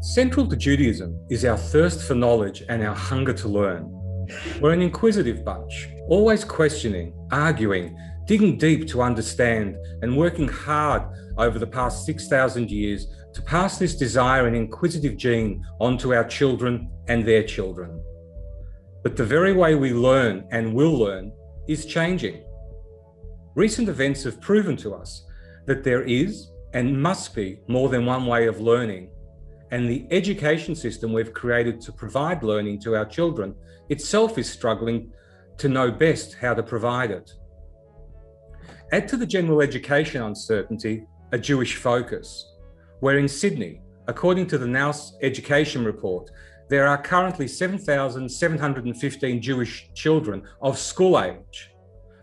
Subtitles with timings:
[0.00, 3.90] Central to Judaism is our thirst for knowledge and our hunger to learn.
[4.60, 11.02] We're an inquisitive bunch, always questioning, arguing, digging deep to understand, and working hard
[11.36, 16.88] over the past 6,000 years to pass this desire and inquisitive gene onto our children
[17.08, 18.00] and their children.
[19.02, 21.32] But the very way we learn and will learn
[21.66, 22.44] is changing.
[23.56, 25.24] Recent events have proven to us
[25.66, 29.10] that there is and must be more than one way of learning
[29.70, 33.54] and the education system we've created to provide learning to our children
[33.88, 35.10] itself is struggling
[35.58, 37.30] to know best how to provide it.
[38.92, 42.54] Add to the general education uncertainty a Jewish focus,
[43.00, 46.30] where in Sydney, according to the NAUS education report,
[46.70, 51.70] there are currently 7,715 Jewish children of school age,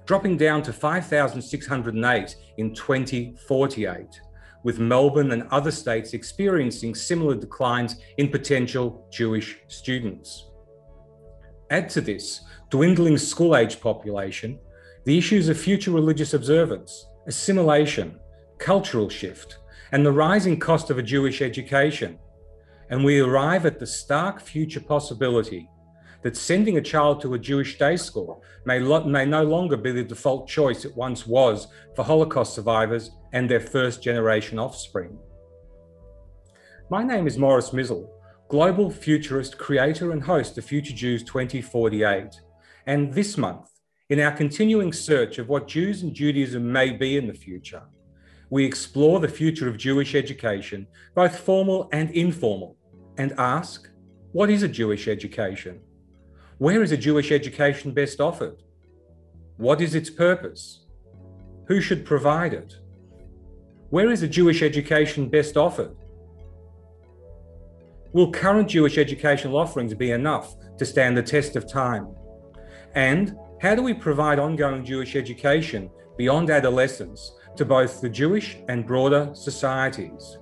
[0.06, 4.22] dropping down to 5,608 in 2048
[4.66, 10.48] with Melbourne and other states experiencing similar declines in potential Jewish students.
[11.70, 14.58] Add to this dwindling school age population,
[15.06, 18.20] the issues of future religious observance, assimilation,
[18.58, 19.60] cultural shift,
[19.92, 22.18] and the rising cost of a Jewish education.
[22.90, 25.70] And we arrive at the stark future possibility
[26.26, 29.92] that sending a child to a Jewish day school may, lo- may no longer be
[29.92, 35.20] the default choice it once was for Holocaust survivors and their first generation offspring.
[36.90, 38.10] My name is Morris Mizzle,
[38.50, 42.42] global futurist, creator, and host of Future Jews 2048.
[42.88, 43.70] And this month,
[44.10, 47.84] in our continuing search of what Jews and Judaism may be in the future,
[48.50, 52.78] we explore the future of Jewish education, both formal and informal,
[53.16, 53.92] and ask
[54.32, 55.82] what is a Jewish education?
[56.58, 58.64] Where is a Jewish education best offered?
[59.58, 60.86] What is its purpose?
[61.68, 62.78] Who should provide it?
[63.90, 65.98] Where is a Jewish education best offered?
[68.14, 72.16] Will current Jewish educational offerings be enough to stand the test of time?
[72.94, 78.88] And how do we provide ongoing Jewish education beyond adolescence to both the Jewish and
[78.88, 80.38] broader societies?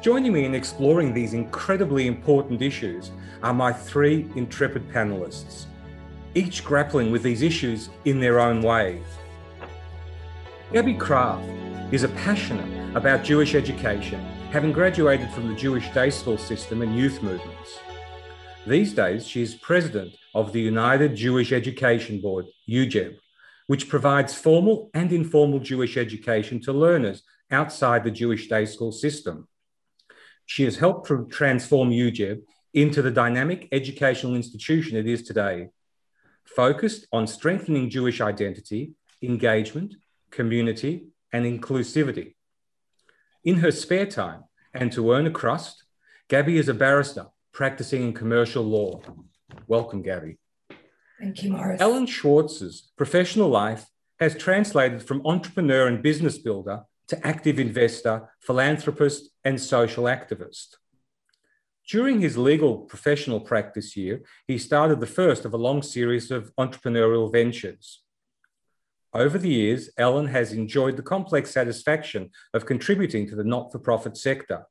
[0.00, 3.10] Joining me in exploring these incredibly important issues
[3.42, 5.66] are my three intrepid panelists,
[6.34, 9.04] each grappling with these issues in their own ways.
[10.72, 11.46] Gabby Kraft
[11.92, 16.96] is a passionate about Jewish education, having graduated from the Jewish day school system and
[16.96, 17.78] youth movements.
[18.66, 23.18] These days, she is president of the United Jewish Education Board, UJEB,
[23.66, 29.46] which provides formal and informal Jewish education to learners outside the Jewish day school system.
[30.46, 32.42] She has helped to transform UJEB
[32.74, 35.68] into the dynamic educational institution it is today,
[36.44, 38.92] focused on strengthening Jewish identity,
[39.22, 39.94] engagement,
[40.30, 42.34] community, and inclusivity.
[43.44, 45.84] In her spare time and to earn a crust,
[46.28, 49.00] Gabby is a barrister practicing in commercial law.
[49.66, 50.38] Welcome, Gabby.
[51.20, 51.80] Thank you, Morris.
[51.80, 53.86] Alan Schwartz's professional life
[54.18, 60.76] has translated from entrepreneur and business builder to active investor, philanthropist, and social activist.
[61.88, 66.54] During his legal professional practice year, he started the first of a long series of
[66.56, 68.02] entrepreneurial ventures.
[69.12, 73.80] Over the years, Alan has enjoyed the complex satisfaction of contributing to the not for
[73.80, 74.66] profit sector.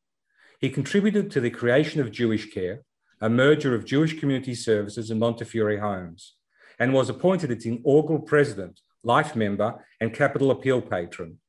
[0.61, 2.83] He contributed to the creation of Jewish Care,
[3.19, 6.35] a merger of Jewish Community Services and Montefiore Homes,
[6.79, 11.39] and was appointed its inaugural president, life member, and capital appeal patron.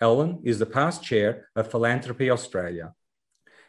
[0.00, 2.92] Alan is the past chair of Philanthropy Australia.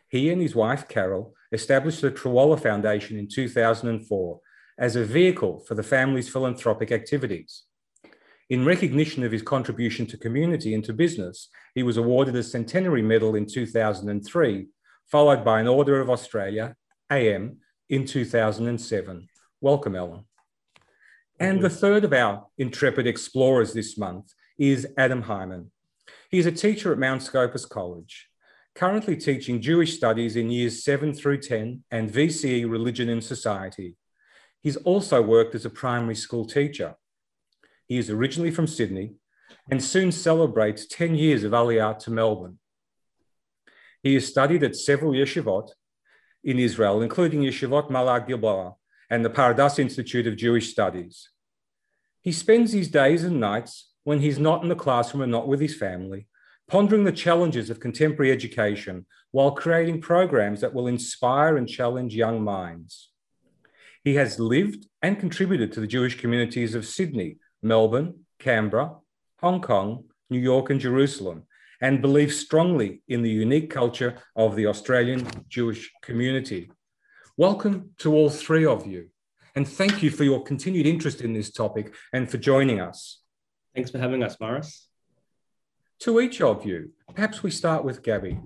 [0.10, 4.40] He and his wife, Carol, established the Trawalla Foundation in 2004
[4.78, 7.64] as a vehicle for the family's philanthropic activities.
[8.50, 13.02] In recognition of his contribution to community and to business, he was awarded a Centenary
[13.02, 14.68] Medal in 2003,
[15.10, 16.76] followed by an Order of Australia,
[17.10, 17.58] AM,
[17.90, 19.28] in 2007.
[19.62, 20.26] Welcome, Alan.
[21.40, 25.72] And the third of our intrepid explorers this month is Adam Hyman.
[26.30, 28.28] He is a teacher at Mount Scopus College,
[28.76, 33.96] currently teaching Jewish studies in years 7 through 10 and VCE Religion and Society.
[34.62, 36.96] He's also worked as a primary school teacher.
[37.86, 39.14] He is originally from Sydney
[39.72, 42.60] and soon celebrates 10 years of Aliyah to Melbourne.
[44.04, 45.70] He has studied at several yeshivot
[46.44, 48.76] in Israel, including Yeshivat Ma'ale Gilboa
[49.10, 51.30] and the Pardes Institute of Jewish Studies.
[52.22, 55.60] He spends his days and nights when he's not in the classroom and not with
[55.60, 56.28] his family,
[56.70, 62.42] pondering the challenges of contemporary education while creating programs that will inspire and challenge young
[62.42, 63.10] minds.
[64.06, 68.96] He has lived and contributed to the Jewish communities of Sydney, Melbourne, Canberra,
[69.42, 71.44] Hong Kong, New York, and Jerusalem,
[71.82, 76.72] and believes strongly in the unique culture of the Australian Jewish community.
[77.36, 79.10] Welcome to all three of you,
[79.54, 83.20] and thank you for your continued interest in this topic and for joining us.
[83.78, 84.88] Thanks for having us, Morris.
[86.00, 88.40] To each of you, perhaps we start with Gabby.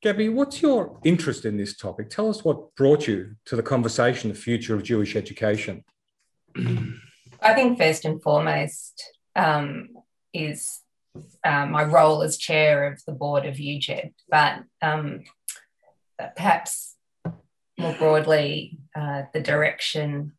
[0.00, 2.08] Gabby, what's your interest in this topic?
[2.08, 5.84] Tell us what brought you to the conversation, the future of Jewish education.
[6.56, 9.04] I think first and foremost
[9.36, 9.90] um,
[10.32, 10.80] is
[11.44, 15.24] uh, my role as chair of the board of UJEB, but um,
[16.34, 16.94] perhaps
[17.78, 20.32] more broadly, uh, the direction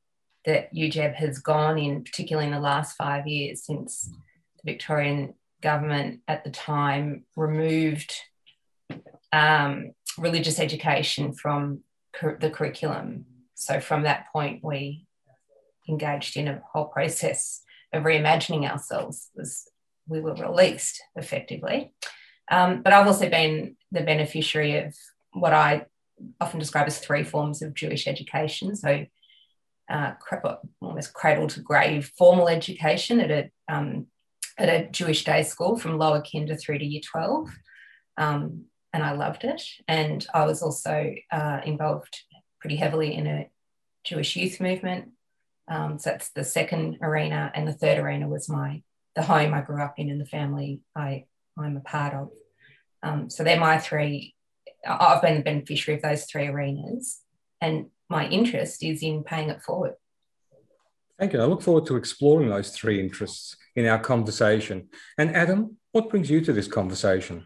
[0.45, 4.09] that UJEB has gone in, particularly in the last five years since
[4.63, 8.15] the Victorian government at the time removed
[9.31, 11.81] um, religious education from
[12.13, 13.25] cur- the curriculum.
[13.55, 15.05] So from that point, we
[15.87, 17.61] engaged in a whole process
[17.91, 19.67] of reimagining ourselves as
[20.07, 21.93] we were released effectively.
[22.49, 24.95] Um, but I've also been the beneficiary of
[25.33, 25.85] what I
[26.41, 28.75] often describe as three forms of Jewish education.
[28.75, 29.05] So,
[29.89, 30.13] uh,
[30.81, 34.07] almost cradle to grave formal education at a, um,
[34.59, 37.49] at a Jewish day school from lower kinder through to year 12.
[38.17, 39.63] Um, and I loved it.
[39.87, 42.19] And I was also uh, involved
[42.59, 43.49] pretty heavily in a
[44.03, 45.09] Jewish youth movement.
[45.69, 48.81] Um, so that's the second arena, and the third arena was my
[49.15, 51.25] the home I grew up in and the family I
[51.57, 52.29] I'm a part of.
[53.03, 54.35] Um, so they're my three.
[54.87, 57.19] I've been the beneficiary of those three arenas,
[57.61, 59.93] and my interest is in paying it forward.
[61.19, 61.41] Thank you.
[61.41, 64.87] I look forward to exploring those three interests in our conversation.
[65.17, 67.45] And Adam, what brings you to this conversation?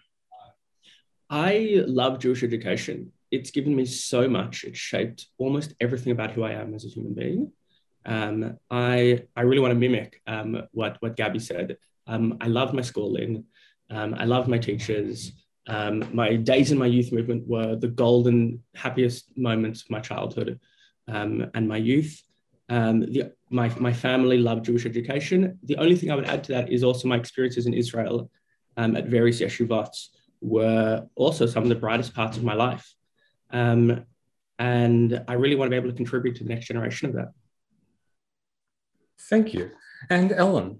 [1.28, 3.12] I love Jewish education.
[3.32, 4.64] It's given me so much.
[4.64, 7.52] It shaped almost everything about who I am as a human being.
[8.06, 11.78] Um, I, I really want to mimic um, what, what Gabby said.
[12.06, 13.46] Um, I loved my schooling.
[13.90, 15.32] Um, I loved my teachers.
[15.66, 20.60] Um, my days in my youth movement were the golden, happiest moments of my childhood
[21.08, 22.22] um, and my youth.
[22.70, 25.60] the, my, my family loved Jewish education.
[25.64, 28.32] The only thing I would add to that is also my experiences in Israel
[28.78, 29.94] um, at various yeshivot
[30.42, 32.92] were also some of the brightest parts of my life.
[33.52, 34.06] Um,
[34.58, 37.30] and I really want to be able to contribute to the next generation of that.
[39.30, 39.70] Thank you.
[40.10, 40.80] And Alan?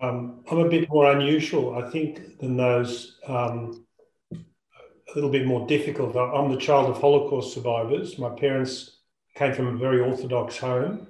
[0.00, 3.84] Um, I'm a bit more unusual, I think, than those, um,
[4.32, 6.16] a little bit more difficult.
[6.16, 8.18] I'm the child of Holocaust survivors.
[8.18, 9.00] My parents
[9.34, 11.06] came from a very Orthodox home.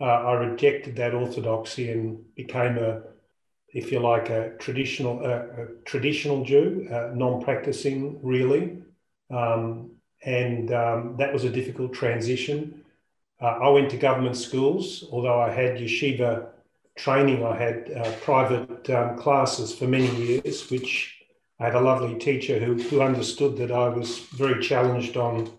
[0.00, 3.02] Uh, I rejected that orthodoxy and became a
[3.76, 8.78] if you like, a traditional a, traditional Jew, uh, non-practicing really,
[9.30, 9.90] um,
[10.24, 12.82] and um, that was a difficult transition.
[13.38, 16.46] Uh, I went to government schools, although I had yeshiva
[16.96, 17.44] training.
[17.44, 21.14] I had uh, private um, classes for many years, which
[21.60, 25.50] I had a lovely teacher who, who understood that I was very challenged on,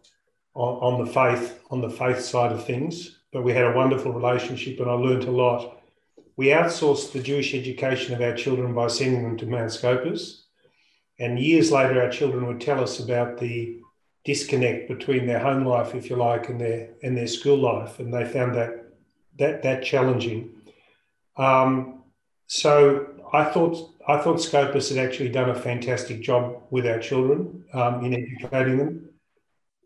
[0.55, 3.16] on on the faith on the faith side of things.
[3.33, 5.77] But we had a wonderful relationship, and I learned a lot
[6.37, 10.45] we outsourced the Jewish education of our children by sending them to Mount Scopus.
[11.19, 13.79] And years later, our children would tell us about the
[14.23, 18.13] disconnect between their home life, if you like, and their and their school life, and
[18.13, 18.85] they found that
[19.39, 20.51] that that challenging.
[21.37, 22.03] Um,
[22.45, 27.65] so I thought I thought Scopus had actually done a fantastic job with our children
[27.73, 29.09] um, in educating them.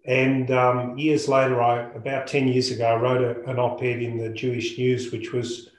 [0.06, 4.18] And um, years later, I about ten years ago, I wrote a, an op-ed in
[4.18, 5.70] the Jewish News, which was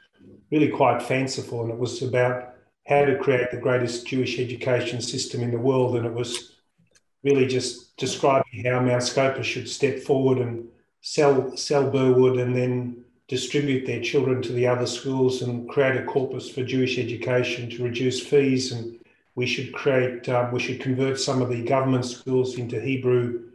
[0.50, 2.55] really quite fanciful, and it was about
[2.87, 5.97] how to create the greatest Jewish education system in the world.
[5.97, 6.57] And it was
[7.25, 10.69] really just describing how Mount Scopus should step forward and
[11.00, 16.05] sell sell Burwood and then distribute their children to the other schools and create a
[16.05, 18.73] corpus for Jewish education to reduce fees.
[18.73, 18.99] And
[19.35, 23.49] we should create um, we should convert some of the government schools into Hebrew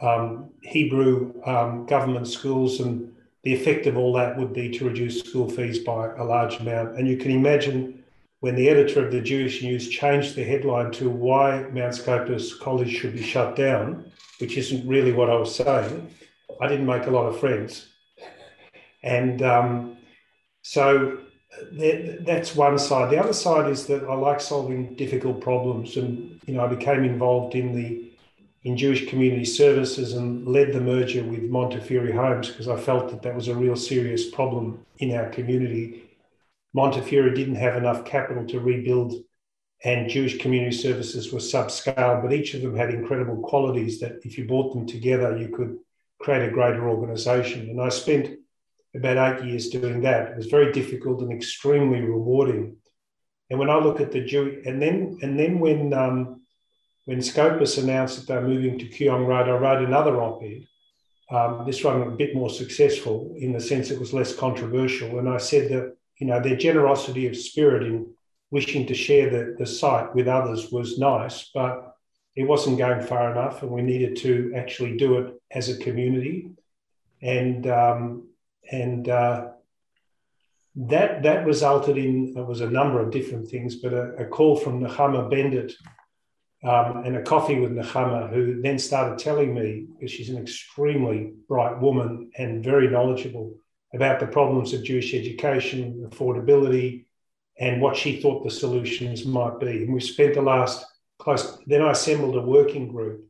[0.00, 5.20] um, Hebrew um, government schools and the effect of all that would be to reduce
[5.20, 6.96] school fees by a large amount.
[6.96, 8.02] And you can imagine
[8.40, 12.90] when the editor of the Jewish News changed the headline to why Mount Scopus College
[12.90, 16.14] should be shut down, which isn't really what I was saying,
[16.60, 17.88] I didn't make a lot of friends.
[19.02, 19.96] And um,
[20.62, 21.18] so
[21.72, 23.10] that's one side.
[23.10, 25.96] The other side is that I like solving difficult problems.
[25.96, 28.09] And, you know, I became involved in the
[28.62, 33.22] in Jewish community services and led the merger with Montefiore Homes because I felt that
[33.22, 36.10] that was a real serious problem in our community.
[36.74, 39.14] Montefiore didn't have enough capital to rebuild,
[39.82, 44.36] and Jewish community services were subscale, but each of them had incredible qualities that if
[44.36, 45.78] you brought them together, you could
[46.20, 47.70] create a greater organization.
[47.70, 48.38] And I spent
[48.94, 50.32] about eight years doing that.
[50.32, 52.76] It was very difficult and extremely rewarding.
[53.48, 56.42] And when I look at the Jew, and then and then when um,
[57.04, 60.66] when Scopus announced that they're moving to Kooyong Road, I wrote another op-ed.
[61.30, 65.18] Um, this one a bit more successful in the sense it was less controversial.
[65.18, 68.12] And I said that you know their generosity of spirit in
[68.50, 71.96] wishing to share the, the site with others was nice, but
[72.34, 76.50] it wasn't going far enough, and we needed to actually do it as a community.
[77.22, 78.28] And um,
[78.70, 79.48] and uh,
[80.76, 84.80] that that resulted in was a number of different things, but a, a call from
[84.80, 85.72] Nechama Bendit
[86.62, 91.32] um, and a coffee with Nechama, who then started telling me because she's an extremely
[91.48, 93.56] bright woman and very knowledgeable
[93.94, 97.06] about the problems of Jewish education, affordability,
[97.58, 99.84] and what she thought the solutions might be.
[99.84, 100.84] And we spent the last
[101.18, 101.58] close.
[101.66, 103.24] Then I assembled a working group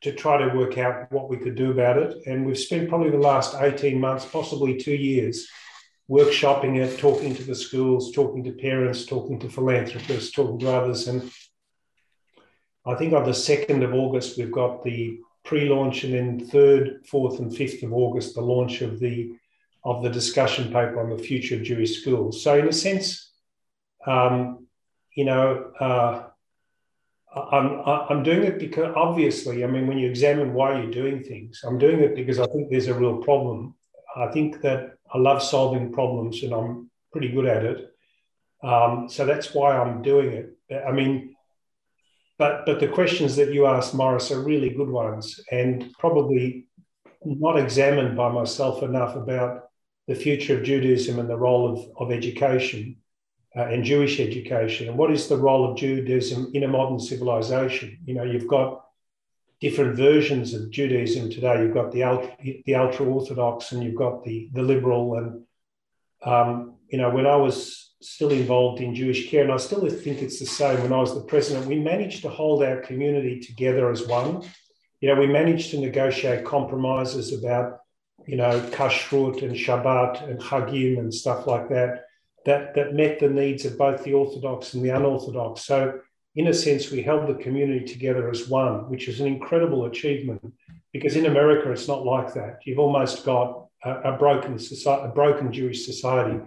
[0.00, 2.16] to try to work out what we could do about it.
[2.26, 5.48] And we've spent probably the last 18 months, possibly two years,
[6.08, 11.08] workshopping it, talking to the schools, talking to parents, talking to philanthropists, talking to others.
[11.08, 11.30] And
[12.88, 17.38] I think on the 2nd of August, we've got the pre-launch and then 3rd, 4th
[17.38, 19.34] and 5th of August, the launch of the
[19.84, 22.42] of the discussion paper on the future of Jewish schools.
[22.42, 23.32] So in a sense,
[24.06, 24.66] um,
[25.14, 26.24] you know, uh,
[27.34, 31.60] I'm, I'm doing it because obviously, I mean, when you examine why you're doing things,
[31.64, 33.76] I'm doing it because I think there's a real problem.
[34.16, 37.90] I think that I love solving problems and I'm pretty good at it.
[38.62, 40.84] Um, so that's why I'm doing it.
[40.86, 41.36] I mean,
[42.38, 46.66] but but the questions that you asked, Morris, are really good ones and probably
[47.24, 49.64] not examined by myself enough about
[50.06, 52.96] the future of Judaism and the role of, of education
[53.56, 57.98] uh, and Jewish education, and what is the role of Judaism in a modern civilization?
[58.04, 58.84] You know, you've got
[59.60, 61.62] different versions of Judaism today.
[61.62, 65.14] You've got the ultra, the ultra orthodox, and you've got the the liberal.
[65.16, 65.44] And
[66.24, 70.22] um, you know, when I was still involved in Jewish care, and I still think
[70.22, 70.82] it's the same.
[70.82, 74.42] When I was the president, we managed to hold our community together as one.
[75.00, 77.80] You know, we managed to negotiate compromises about
[78.26, 82.04] you know kashrut and Shabbat and Chagim and stuff like that
[82.48, 85.62] that, that met the needs of both the Orthodox and the unorthodox.
[85.64, 86.00] So,
[86.34, 90.40] in a sense, we held the community together as one, which is an incredible achievement
[90.92, 92.60] because in America, it's not like that.
[92.64, 96.38] You've almost got a, a broken society, a broken Jewish society.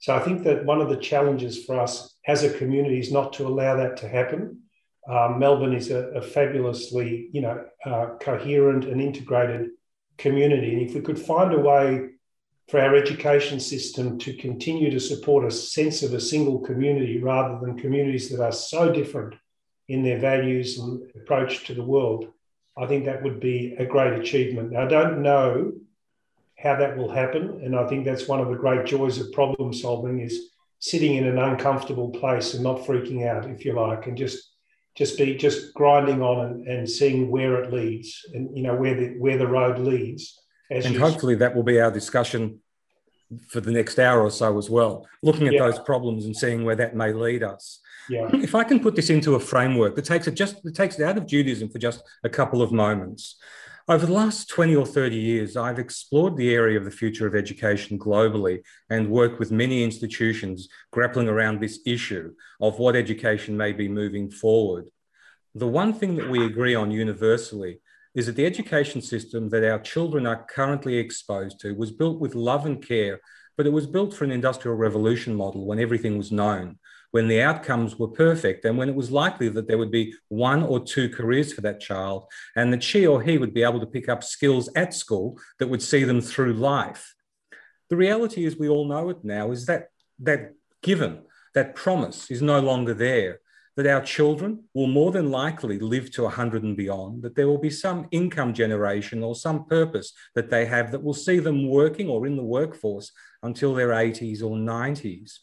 [0.00, 3.32] So, I think that one of the challenges for us as a community is not
[3.34, 4.62] to allow that to happen.
[5.08, 9.70] Um, Melbourne is a, a, fabulously, you know, uh, coherent and integrated
[10.18, 12.10] community, and if we could find a way
[12.68, 17.58] for our education system to continue to support a sense of a single community rather
[17.60, 19.34] than communities that are so different
[19.88, 22.28] in their values and approach to the world,
[22.76, 24.76] I think that would be a great achievement.
[24.76, 25.72] I don't know
[26.58, 29.72] how that will happen, and I think that's one of the great joys of problem
[29.72, 30.50] solving is
[30.80, 34.52] sitting in an uncomfortable place and not freaking out, if you like, and just
[34.96, 38.94] just be just grinding on and, and seeing where it leads and you know where
[38.94, 40.36] the where the road leads
[40.70, 42.60] and hopefully that will be our discussion
[43.48, 45.60] for the next hour or so as well, looking at yeah.
[45.60, 47.80] those problems and seeing where that may lead us.
[48.08, 48.28] Yeah.
[48.32, 51.04] If I can put this into a framework that takes it just that takes it
[51.04, 53.36] out of Judaism for just a couple of moments.
[53.90, 57.34] Over the last 20 or 30 years, I've explored the area of the future of
[57.34, 63.72] education globally and worked with many institutions grappling around this issue of what education may
[63.72, 64.84] be moving forward.
[65.54, 67.80] The one thing that we agree on universally
[68.14, 72.34] is that the education system that our children are currently exposed to was built with
[72.34, 73.22] love and care,
[73.56, 76.78] but it was built for an industrial revolution model when everything was known,
[77.10, 80.62] when the outcomes were perfect, and when it was likely that there would be one
[80.62, 83.86] or two careers for that child, and that she or he would be able to
[83.86, 87.14] pick up skills at school that would see them through life.
[87.90, 89.88] The reality is, we all know it now, is that
[90.20, 91.22] that given,
[91.54, 93.40] that promise is no longer there
[93.78, 97.58] that our children will more than likely live to 100 and beyond, that there will
[97.58, 102.08] be some income generation or some purpose that they have that will see them working
[102.08, 103.12] or in the workforce
[103.44, 105.38] until their 80s or 90s,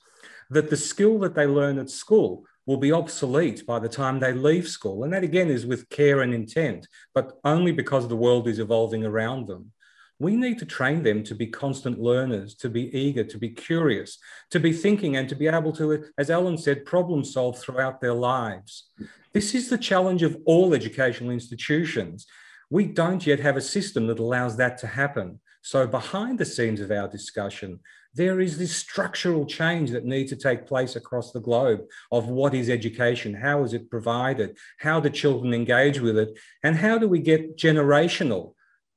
[0.49, 4.33] that the skill that they learn at school will be obsolete by the time they
[4.33, 5.03] leave school.
[5.03, 9.05] And that again is with care and intent, but only because the world is evolving
[9.05, 9.71] around them.
[10.17, 14.17] We need to train them to be constant learners, to be eager, to be curious,
[14.51, 18.13] to be thinking, and to be able to, as Alan said, problem solve throughout their
[18.13, 18.89] lives.
[19.33, 22.25] This is the challenge of all educational institutions.
[22.69, 25.41] We don't yet have a system that allows that to happen.
[25.65, 27.79] So, behind the scenes of our discussion,
[28.13, 31.81] there is this structural change that needs to take place across the globe
[32.11, 36.75] of what is education, how is it provided, how do children engage with it, and
[36.75, 38.53] how do we get generational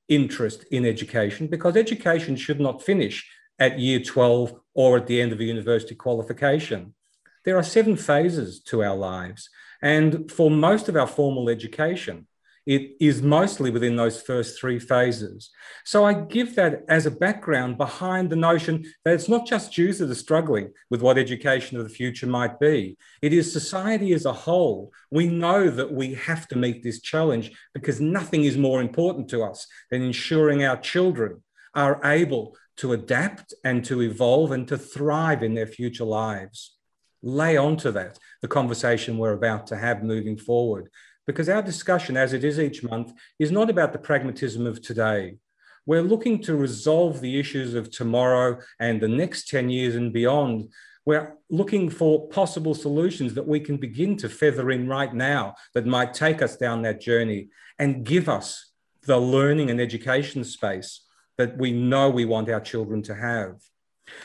[0.08, 3.26] interest in education because education should not finish
[3.58, 6.92] at year 12 or at the end of a university qualification.
[7.46, 9.48] There are seven phases to our lives.
[9.80, 12.26] And for most of our formal education,
[12.68, 15.48] it is mostly within those first three phases.
[15.87, 20.00] So I give that as a background behind the notion that it's not just Jews
[20.00, 22.98] that are struggling with what education of the future might be.
[23.22, 24.92] It is society as a whole.
[25.10, 29.42] We know that we have to meet this challenge because nothing is more important to
[29.42, 31.42] us than ensuring our children
[31.75, 36.76] are able to adapt and to evolve and to thrive in their future lives.
[37.22, 40.90] Lay onto that the conversation we're about to have moving forward
[41.28, 45.37] because our discussion, as it is each month, is not about the pragmatism of today.
[45.85, 50.73] We're looking to resolve the issues of tomorrow and the next 10 years and beyond.
[51.04, 55.85] We're looking for possible solutions that we can begin to feather in right now that
[55.85, 61.04] might take us down that journey and give us the learning and education space
[61.37, 63.61] that we know we want our children to have.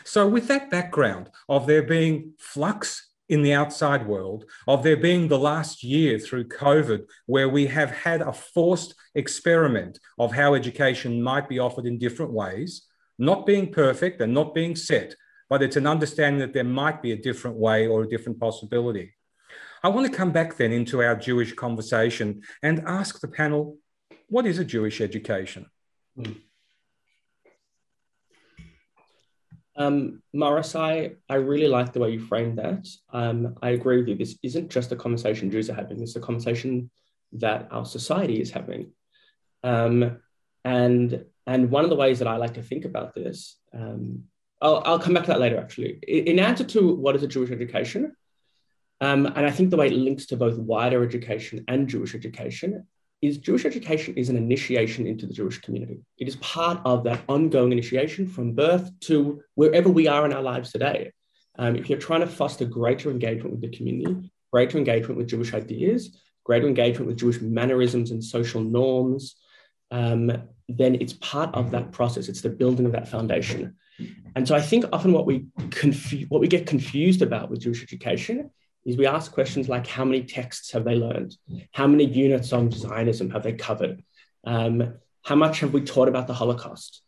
[0.05, 5.27] So, with that background of there being flux in the outside world, of there being
[5.27, 11.21] the last year through COVID, where we have had a forced experiment of how education
[11.21, 12.87] might be offered in different ways,
[13.17, 15.15] not being perfect and not being set,
[15.49, 19.13] but it's an understanding that there might be a different way or a different possibility.
[19.83, 23.77] I want to come back then into our Jewish conversation and ask the panel
[24.29, 25.65] what is a Jewish education?
[26.17, 26.37] Mm.
[29.75, 32.87] Um, Morris, I, really like the way you framed that.
[33.11, 34.15] Um, I agree with you.
[34.15, 36.91] This isn't just a conversation Jews are having, it's a conversation
[37.33, 38.91] that our society is having.
[39.63, 40.19] Um,
[40.63, 44.25] and, and one of the ways that I like to think about this, um,
[44.61, 45.99] I'll, I'll come back to that later actually.
[46.07, 48.15] In answer to what is a Jewish education,
[49.01, 52.87] um, and I think the way it links to both wider education and Jewish education
[53.23, 56.01] is Jewish education is an initiation into the Jewish community.
[56.17, 60.41] It is part of that ongoing initiation from birth to wherever we are in our
[60.41, 61.13] lives today.
[61.57, 65.53] Um, if you're trying to foster greater engagement with the community, greater engagement with Jewish
[65.53, 69.35] ideas, greater engagement with Jewish mannerisms and social norms,
[69.89, 70.29] um,
[70.67, 72.27] then it's part of that process.
[72.27, 73.77] It's the building of that foundation.
[74.35, 77.83] And so I think often what we confu- what we get confused about with Jewish
[77.83, 78.49] education
[78.85, 81.35] is we ask questions like how many texts have they learned?
[81.71, 84.03] How many units on Zionism have they covered?
[84.45, 87.01] Um, how much have we taught about the Holocaust?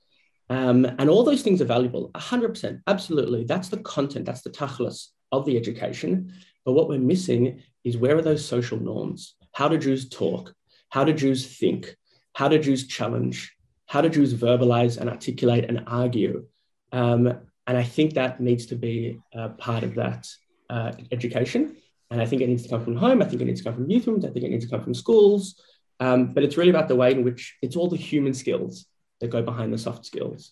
[0.49, 3.43] Um, and all those things are valuable, 100%, absolutely.
[3.43, 6.33] That's the content, that's the tachlis of the education.
[6.63, 9.35] But what we're missing is where are those social norms?
[9.53, 10.53] How do Jews talk?
[10.89, 11.95] How do Jews think?
[12.33, 13.53] How do Jews challenge?
[13.88, 16.45] How do Jews verbalize and articulate and argue?
[16.91, 17.27] Um,
[17.67, 19.19] and I think that needs to be
[19.57, 20.27] part of that
[20.69, 21.75] uh, education.
[22.12, 23.21] And I think it needs to come from home.
[23.21, 24.25] I think it needs to come from youth rooms.
[24.25, 25.60] I think it needs to come from schools.
[25.99, 28.86] Um, but it's really about the way in which it's all the human skills
[29.21, 30.51] that go behind the soft skills,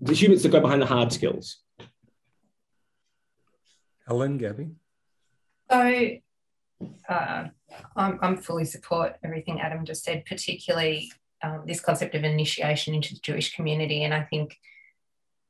[0.00, 1.58] the humans that go behind the hard skills.
[4.08, 4.70] Alan, Gabby?
[5.70, 6.10] So
[7.08, 7.48] uh,
[7.96, 11.10] I'm, I'm fully support everything Adam just said, particularly
[11.42, 14.04] um, this concept of initiation into the Jewish community.
[14.04, 14.56] And I think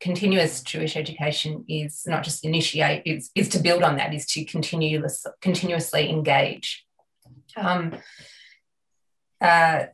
[0.02, 4.44] continuous Jewish education is not just initiate, is, is to build on that, is to
[4.44, 6.84] continuous, continuously engage.
[7.56, 7.94] Um,
[9.40, 9.84] uh,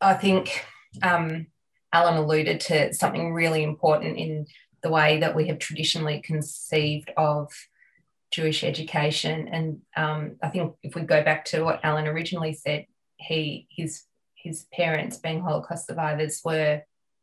[0.00, 0.64] I think
[1.02, 1.48] um,
[1.92, 4.46] Alan alluded to something really important in
[4.82, 7.52] the way that we have traditionally conceived of
[8.30, 9.48] Jewish education.
[9.48, 14.04] And um, I think if we go back to what Alan originally said, he his
[14.34, 16.82] his parents, being Holocaust survivors, were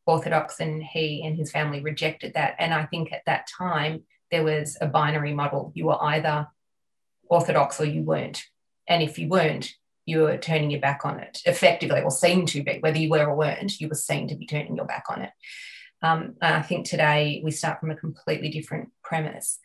[0.10, 2.56] Orthodox and he and his family rejected that.
[2.60, 5.72] And I think at that time, there was a binary model.
[5.76, 6.48] You were either
[7.30, 8.43] Orthodox or you weren't.
[8.88, 9.74] And if you weren't,
[10.06, 13.28] you were turning your back on it effectively, or seemed to be, whether you were
[13.28, 15.32] or weren't, you were seen to be turning your back on it.
[16.02, 19.60] Um, and I think today we start from a completely different premise.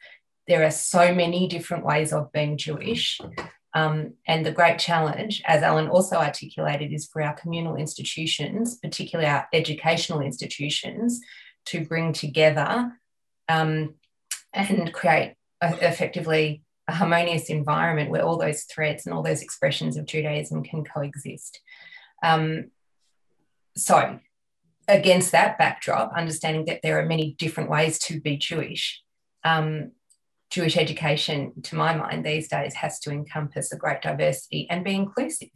[0.46, 3.18] There are so many different ways of being Jewish.
[3.74, 9.28] Um, and the great challenge, as Alan also articulated, is for our communal institutions, particularly
[9.28, 11.20] our educational institutions,
[11.66, 12.92] to bring together
[13.48, 13.94] um,
[14.52, 19.96] and create a, effectively a harmonious environment where all those threads and all those expressions
[19.96, 21.60] of Judaism can coexist.
[22.22, 22.70] Um,
[23.76, 24.20] so,
[24.86, 29.02] against that backdrop, understanding that there are many different ways to be Jewish,
[29.42, 29.92] um,
[30.54, 34.94] Jewish education, to my mind, these days has to encompass a great diversity and be
[34.94, 35.48] inclusive.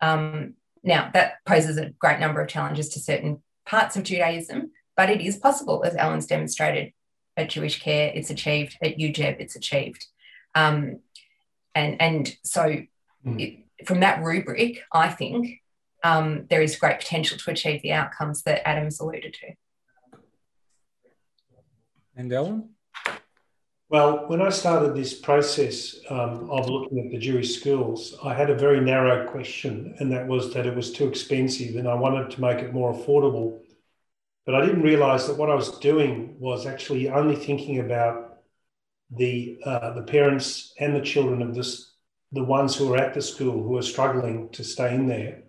[0.00, 5.10] Um, now, that poses a great number of challenges to certain parts of Judaism, but
[5.10, 6.92] it is possible, as Alan's demonstrated
[7.36, 10.06] at Jewish Care, it's achieved, at UJEB, it's achieved.
[10.56, 10.98] Um,
[11.76, 12.62] and, and so,
[13.24, 13.40] mm.
[13.40, 15.60] it, from that rubric, I think
[16.02, 20.18] um, there is great potential to achieve the outcomes that Adam's alluded to.
[22.16, 22.70] And Alan?
[23.92, 28.48] Well, when I started this process um, of looking at the Jewish schools, I had
[28.48, 32.30] a very narrow question, and that was that it was too expensive, and I wanted
[32.30, 33.60] to make it more affordable.
[34.46, 38.38] But I didn't realize that what I was doing was actually only thinking about
[39.10, 41.92] the uh, the parents and the children of this,
[42.32, 45.42] the ones who are at the school who are struggling to stay in there.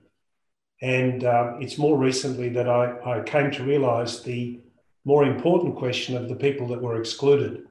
[0.81, 4.59] And uh, it's more recently that I, I came to realize the
[5.05, 7.67] more important question of the people that were excluded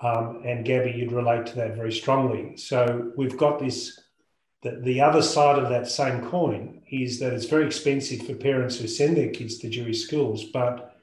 [0.00, 2.56] um, and Gabby, you'd relate to that very strongly.
[2.56, 4.00] So we've got this.
[4.62, 8.78] The, the other side of that same coin is that it's very expensive for parents
[8.78, 10.96] who send their kids to Jewish schools, but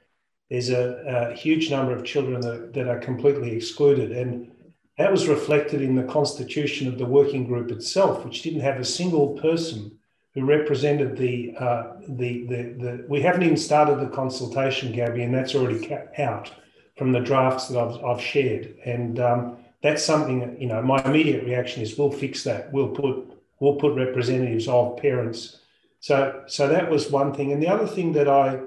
[0.50, 4.12] there's a, a huge number of children that, that are completely excluded.
[4.12, 4.50] And
[4.98, 8.84] that was reflected in the constitution of the working group itself, which didn't have a
[8.84, 9.98] single person
[10.34, 15.34] who represented the, uh, the, the, the, we haven't even started the consultation, Gabby, and
[15.34, 16.50] that's already out
[16.96, 18.76] from the drafts that I've, I've shared.
[18.84, 22.72] And um, that's something that, you know, my immediate reaction is we'll fix that.
[22.72, 25.60] We'll put, we'll put representatives of parents.
[26.00, 27.52] So, so that was one thing.
[27.52, 28.60] And the other thing that I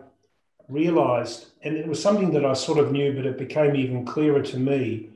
[0.68, 4.42] realized, and it was something that I sort of knew, but it became even clearer
[4.42, 5.10] to me,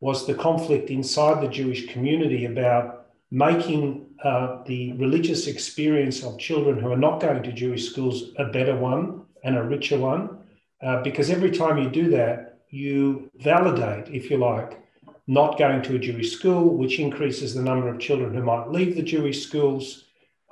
[0.00, 6.78] was the conflict inside the Jewish community about making uh, the religious experience of children
[6.78, 10.38] who are not going to Jewish schools a better one and a richer one.
[10.82, 14.80] Uh, because every time you do that, you validate, if you like,
[15.26, 18.96] not going to a Jewish school, which increases the number of children who might leave
[18.96, 20.04] the Jewish schools,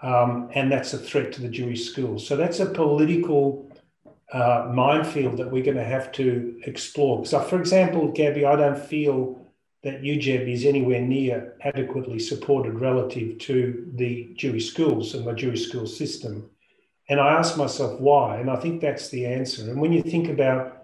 [0.03, 2.27] um, and that's a threat to the Jewish schools.
[2.27, 3.71] So that's a political
[4.33, 7.25] uh, minefield that we're going to have to explore.
[7.25, 9.41] So, for example, Gabby, I don't feel
[9.83, 15.69] that UJEB is anywhere near adequately supported relative to the Jewish schools and the Jewish
[15.69, 16.51] school system.
[17.09, 19.71] And I ask myself why, and I think that's the answer.
[19.71, 20.76] And when you think about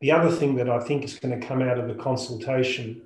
[0.00, 3.02] the other thing that I think is going to come out of the consultation,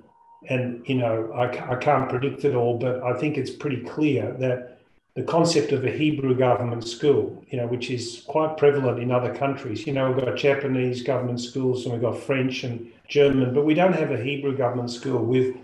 [0.49, 4.33] and you know, I, I can't predict it all, but I think it's pretty clear
[4.39, 4.79] that
[5.15, 9.35] the concept of a Hebrew government school, you know, which is quite prevalent in other
[9.35, 9.85] countries.
[9.85, 13.73] You know, we've got Japanese government schools and we've got French and German, but we
[13.73, 15.55] don't have a Hebrew government school with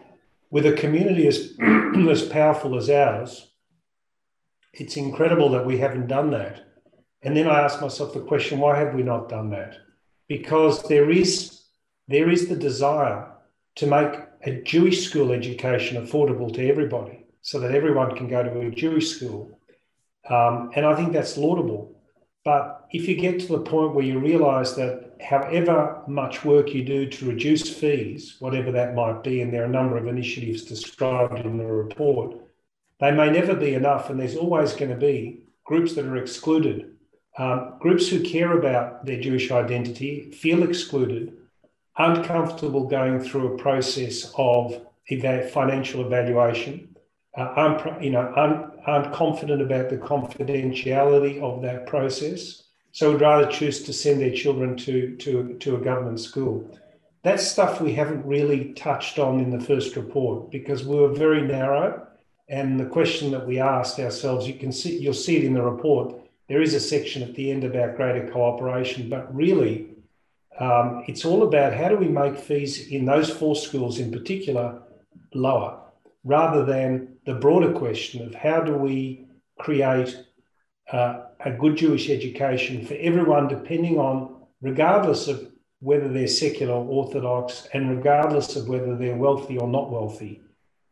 [0.49, 1.53] with a community as
[2.09, 3.47] as powerful as ours.
[4.73, 6.65] It's incredible that we haven't done that.
[7.21, 9.77] And then I ask myself the question, why have we not done that?
[10.27, 11.63] Because there is
[12.07, 13.27] there is the desire
[13.75, 18.59] to make a Jewish school education affordable to everybody, so that everyone can go to
[18.61, 19.59] a Jewish school,
[20.29, 21.93] um, and I think that's laudable.
[22.45, 26.85] But if you get to the point where you realise that however much work you
[26.85, 30.63] do to reduce fees, whatever that might be, and there are a number of initiatives
[30.63, 32.37] described in the report,
[32.99, 36.96] they may never be enough, and there's always going to be groups that are excluded
[37.37, 41.37] um, groups who care about their Jewish identity feel excluded,
[41.95, 46.95] aren't comfortable going through a process of eva- financial evaluation,
[47.37, 53.21] uh, aren't, you know, aren't, aren't confident about the confidentiality of that process, so would
[53.21, 56.67] rather choose to send their children to, to, to a government school.
[57.23, 61.41] That's stuff we haven't really touched on in the first report because we were very
[61.41, 62.07] narrow.
[62.49, 65.61] And the question that we asked ourselves, you can see, you'll see it in the
[65.61, 66.15] report,
[66.47, 69.89] there is a section at the end about greater cooperation, but really,
[70.59, 74.81] um, it's all about how do we make fees in those four schools in particular
[75.33, 75.79] lower,
[76.23, 79.27] rather than the broader question of how do we
[79.59, 80.23] create
[80.91, 86.85] uh, a good Jewish education for everyone, depending on, regardless of whether they're secular or
[86.85, 90.41] orthodox, and regardless of whether they're wealthy or not wealthy.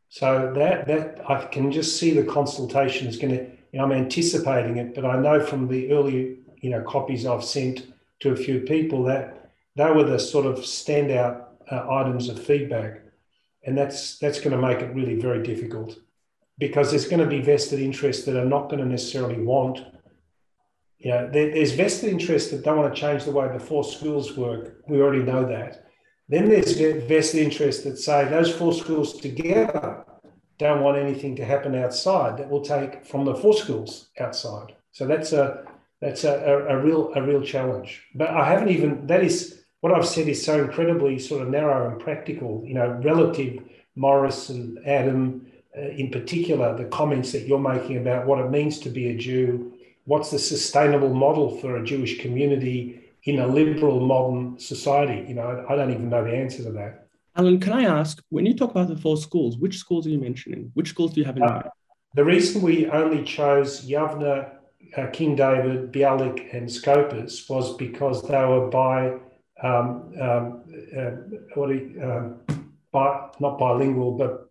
[0.09, 3.91] So that that I can just see the consultation is going to you know, I'm
[3.91, 8.35] anticipating it, but I know from the early, you know, copies I've sent to a
[8.35, 13.01] few people that they were the sort of standout uh, items of feedback,
[13.65, 15.97] and that's that's going to make it really very difficult
[16.57, 19.79] because there's going to be vested interests that are not going to necessarily want.
[20.97, 23.83] You know, there, there's vested interests that don't want to change the way the four
[23.83, 24.83] schools work.
[24.87, 25.83] We already know that.
[26.29, 30.05] Then there's vested interests that say those four schools together
[30.57, 34.75] don't want anything to happen outside that will take from the four schools outside.
[34.91, 35.65] So that's a
[36.01, 38.03] that's a, a, a, real a real challenge.
[38.13, 41.89] But I haven't even that is what I've said is so incredibly sort of narrow
[41.89, 42.63] and practical.
[42.65, 43.61] You know, relative
[43.95, 48.79] Morris and Adam uh, in particular, the comments that you're making about what it means
[48.79, 49.73] to be a Jew,
[50.05, 55.27] what's the sustainable model for a Jewish community in a liberal modern society.
[55.27, 57.04] You know, I don't even know the answer to that.
[57.37, 60.19] Alan, can I ask, when you talk about the four schools, which schools are you
[60.19, 60.71] mentioning?
[60.73, 61.69] Which schools do you have in uh, mind?
[62.13, 64.49] The reason we only chose Yavneh,
[64.95, 69.17] uh, King David, Bialik, and Scopus was because they were by
[69.61, 70.63] um, um,
[70.97, 71.11] uh,
[71.55, 72.39] what you, um,
[72.93, 74.49] bi- not bilingual, but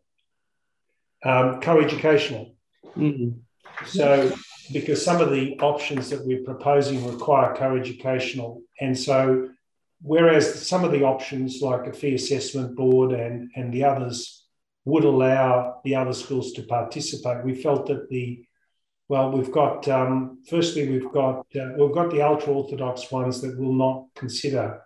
[1.25, 2.55] um, co-educational.
[2.97, 3.39] Mm-hmm.
[3.87, 4.37] So,
[4.73, 9.49] because some of the options that we're proposing require co-educational, and so
[10.05, 14.45] whereas some of the options like a fee assessment board and and the others
[14.85, 18.45] would allow the other schools to participate, we felt that the
[19.09, 23.59] well, we've got um, firstly we've got uh, we've got the ultra orthodox ones that
[23.59, 24.83] will not consider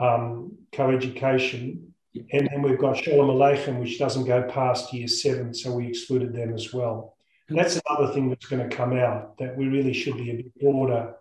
[0.00, 1.94] um, co-education,
[2.32, 6.32] and then we've got Sholem Aleichem, which doesn't go past year seven, so we excluded
[6.32, 7.16] them as well.
[7.48, 10.36] And that's another thing that's going to come out that we really should be a
[10.36, 11.14] bit broader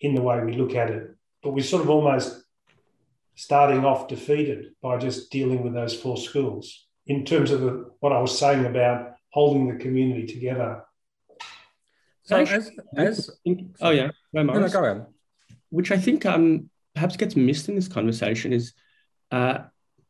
[0.00, 1.10] in the way we look at it.
[1.42, 2.42] But we're sort of almost
[3.44, 8.12] starting off defeated by just dealing with those four schools in terms of the, what
[8.12, 10.84] I was saying about holding the community together
[12.24, 13.30] so as, as
[13.80, 15.06] oh yeah, no, no, go on.
[15.70, 18.72] Which I think um perhaps gets missed in this conversation is
[19.30, 19.58] uh,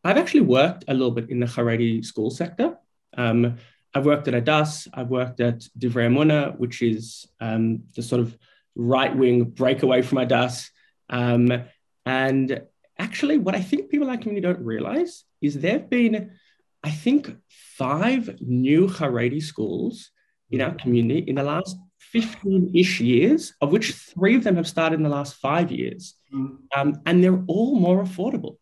[0.04, 2.76] I've actually worked a little bit in the Haredi school sector.
[3.16, 3.56] Um,
[3.94, 8.36] I've worked at Adass, I've worked at Divrei Emunah, which is um, the sort of
[8.74, 10.70] right wing breakaway from Adass.
[11.08, 11.64] Um,
[12.04, 12.62] and
[12.98, 16.33] actually, what I think people in our community don't realize is there have been,
[16.83, 20.11] I think, five new Haredi schools
[20.50, 24.68] in our community in the last 15 ish years, of which three of them have
[24.68, 26.14] started in the last five years.
[26.35, 26.59] Mm.
[26.76, 28.57] Um, and they're all more affordable.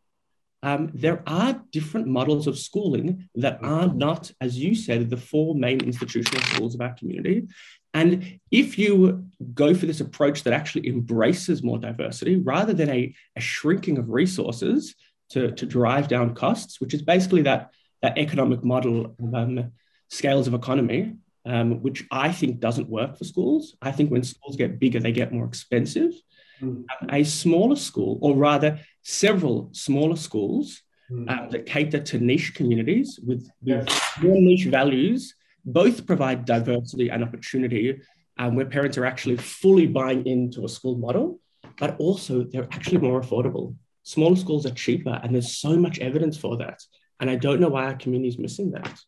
[0.63, 5.55] Um, there are different models of schooling that are not, as you said, the four
[5.55, 7.49] main institutional schools of our community.
[7.95, 13.15] And if you go for this approach that actually embraces more diversity rather than a,
[13.37, 14.95] a shrinking of resources
[15.31, 17.71] to, to drive down costs, which is basically that,
[18.03, 19.73] that economic model of um,
[20.09, 21.15] scales of economy,
[21.47, 23.77] um, which I think doesn't work for schools.
[23.81, 26.13] I think when schools get bigger, they get more expensive.
[26.61, 26.85] Mm.
[27.11, 31.51] a smaller school, or rather, several smaller schools mm.
[31.51, 33.89] that cater to niche communities with, with
[34.23, 38.01] more niche values, both provide diversity and opportunity,
[38.39, 41.41] um, where parents are actually fully buying into a school model,
[41.79, 43.75] but also they're actually more affordable.
[44.03, 46.81] Smaller schools are cheaper, and there's so much evidence for that.
[47.21, 48.99] And I don't know why our community is missing that.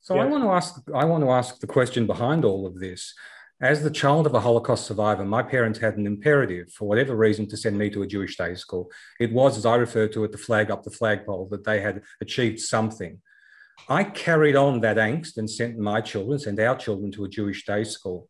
[0.00, 0.22] So yeah.
[0.22, 3.14] I want to ask I want to ask the question behind all of this.
[3.62, 7.46] As the child of a Holocaust survivor, my parents had an imperative, for whatever reason,
[7.48, 8.90] to send me to a Jewish day school.
[9.18, 12.00] It was, as I refer to it, the flag up the flagpole, that they had
[12.22, 13.20] achieved something.
[13.86, 17.66] I carried on that angst and sent my children, sent our children to a Jewish
[17.66, 18.28] day school.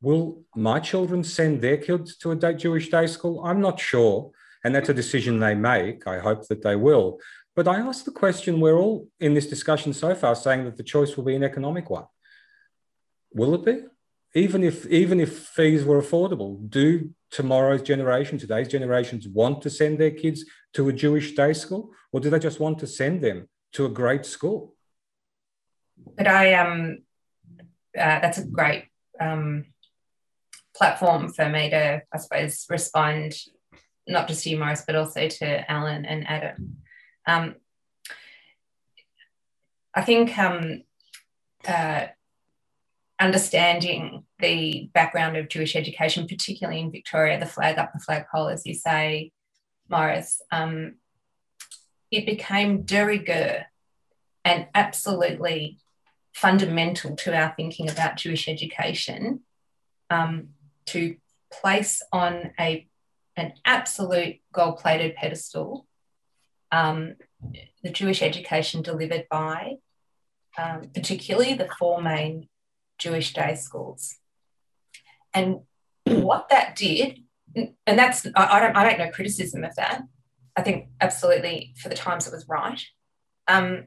[0.00, 3.44] Will my children send their kids to a Jewish day school?
[3.44, 4.32] I'm not sure.
[4.64, 6.08] And that's a decision they make.
[6.08, 7.18] I hope that they will.
[7.54, 10.82] But I ask the question we're all in this discussion so far saying that the
[10.82, 12.06] choice will be an economic one.
[13.32, 13.84] Will it be?
[14.34, 19.98] Even if even if fees were affordable, do tomorrow's generation, today's generations want to send
[19.98, 23.48] their kids to a Jewish day school, or do they just want to send them
[23.72, 24.74] to a great school?
[26.16, 26.98] But I um
[27.96, 28.84] uh, that's a great
[29.20, 29.66] um,
[30.76, 33.34] platform for me to, I suppose, respond
[34.06, 36.78] not just to you, Morris, but also to Alan and Adam.
[37.26, 37.54] Um,
[39.94, 40.82] I think um,
[41.66, 42.06] uh,
[43.20, 48.66] understanding the background of Jewish education, particularly in Victoria, the flag up the flagpole, as
[48.66, 49.32] you say,
[49.88, 50.94] Morris, um,
[52.10, 53.66] it became de rigueur
[54.44, 55.78] and absolutely
[56.34, 59.40] fundamental to our thinking about Jewish education
[60.08, 60.48] um,
[60.86, 61.16] to
[61.52, 62.86] place on a
[63.36, 65.86] an absolute gold-plated pedestal
[66.72, 67.14] um,
[67.82, 69.76] the Jewish education delivered by,
[70.58, 72.48] um, particularly the four main
[73.00, 74.16] Jewish day schools.
[75.34, 75.60] And
[76.04, 77.20] what that did,
[77.54, 80.02] and that's I, don't I don't know criticism of that.
[80.56, 82.80] I think absolutely for the times it was right.
[83.48, 83.86] Um,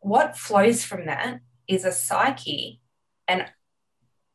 [0.00, 2.80] what flows from that is a psyche
[3.26, 3.46] and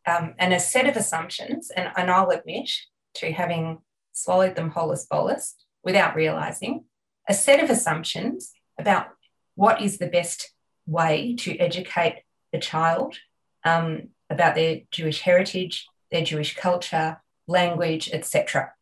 [0.06, 2.70] um, and a set of assumptions, and, and I'll admit
[3.16, 3.80] to having
[4.12, 6.86] swallowed them holus bolus without realizing
[7.28, 9.08] a set of assumptions about
[9.56, 10.54] what is the best
[10.86, 13.18] way to educate a child
[13.66, 18.74] um, about their Jewish heritage, their Jewish culture, language, etc.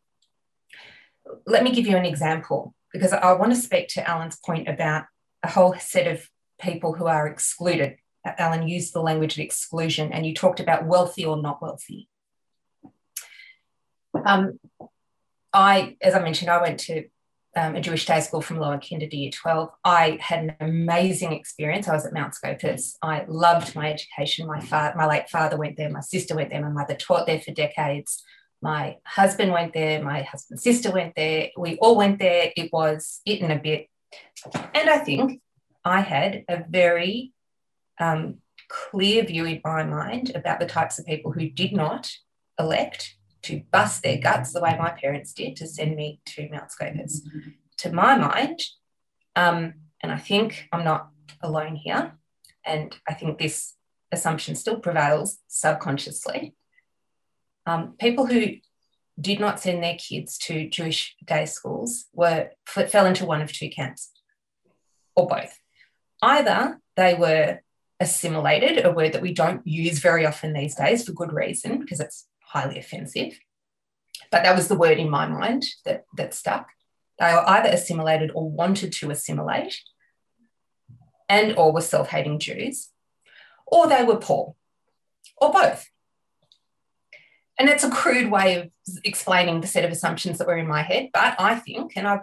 [1.46, 5.04] Let me give you an example because I want to speak to Alan's point about
[5.42, 6.28] a whole set of
[6.60, 7.96] people who are excluded.
[8.24, 12.08] Alan used the language of exclusion, and you talked about wealthy or not wealthy.
[14.24, 14.60] Um,
[15.52, 17.06] I, as I mentioned, I went to
[17.56, 19.70] um, a Jewish day school from lower kinder to year 12.
[19.84, 21.88] I had an amazing experience.
[21.88, 22.96] I was at Mount Scopus.
[23.02, 24.46] I loved my education.
[24.46, 27.40] My, fa- my late father went there, my sister went there, my mother taught there
[27.40, 28.22] for decades.
[28.62, 31.50] My husband went there, my husband's sister went there.
[31.56, 32.52] We all went there.
[32.56, 33.88] It was it and a bit.
[34.74, 35.40] And I think
[35.84, 37.32] I had a very
[37.98, 38.38] um,
[38.68, 42.10] clear view in my mind about the types of people who did not
[42.58, 46.70] elect to bust their guts the way my parents did to send me to Mount
[46.70, 47.22] Scopus.
[47.78, 48.60] To my mind,
[49.34, 51.08] um, and I think I'm not
[51.42, 52.12] alone here,
[52.64, 53.74] and I think this
[54.12, 56.54] assumption still prevails subconsciously.
[57.66, 58.56] Um, people who
[59.20, 63.68] did not send their kids to Jewish day schools were fell into one of two
[63.68, 64.12] camps,
[65.16, 65.58] or both.
[66.22, 67.60] Either they were
[67.98, 72.00] assimilated, a word that we don't use very often these days for good reason, because
[72.00, 73.38] it's highly offensive.
[74.30, 76.68] But that was the word in my mind that, that stuck.
[77.18, 79.74] They were either assimilated or wanted to assimilate,
[81.28, 82.90] and or were self-hating Jews,
[83.66, 84.54] or they were poor,
[85.38, 85.88] or both.
[87.58, 88.70] And it's a crude way of
[89.04, 92.20] explaining the set of assumptions that were in my head, but I think, and I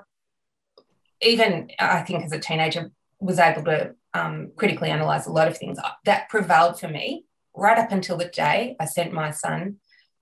[1.22, 5.58] even I think as a teenager was able to um, critically analyze a lot of
[5.58, 9.78] things that prevailed for me right up until the day I sent my son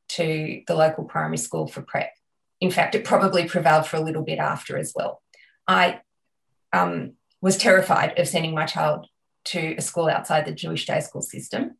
[0.10, 2.12] to the local primary school for prep.
[2.60, 5.22] In fact, it probably prevailed for a little bit after as well.
[5.67, 6.02] I
[6.74, 9.08] um, was terrified of sending my child
[9.46, 11.78] to a school outside the Jewish day school system.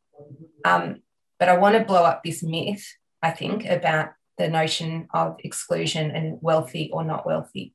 [0.66, 1.02] Um,
[1.40, 2.86] but I want to blow up this myth,
[3.22, 7.74] I think, about the notion of exclusion and wealthy or not wealthy.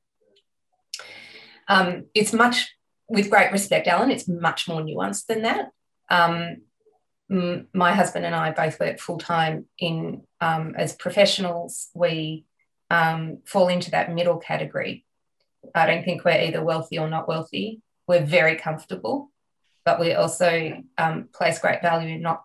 [1.67, 2.75] Um, it's much,
[3.07, 5.69] with great respect, Alan, it's much more nuanced than that.
[6.09, 6.63] Um,
[7.73, 11.89] my husband and I both work full time in um, as professionals.
[11.95, 12.45] We
[12.89, 15.05] um, fall into that middle category.
[15.73, 17.81] I don't think we're either wealthy or not wealthy.
[18.07, 19.31] We're very comfortable,
[19.83, 22.43] but we also um, place great value not.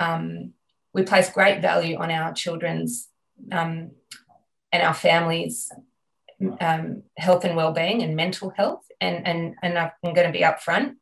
[0.00, 0.54] Um,
[0.94, 3.08] we place great value on our children's
[3.52, 3.90] um,
[4.72, 5.70] and our families'
[6.60, 8.84] um, health and well-being and mental health.
[9.00, 10.94] And and and I'm going to be upfront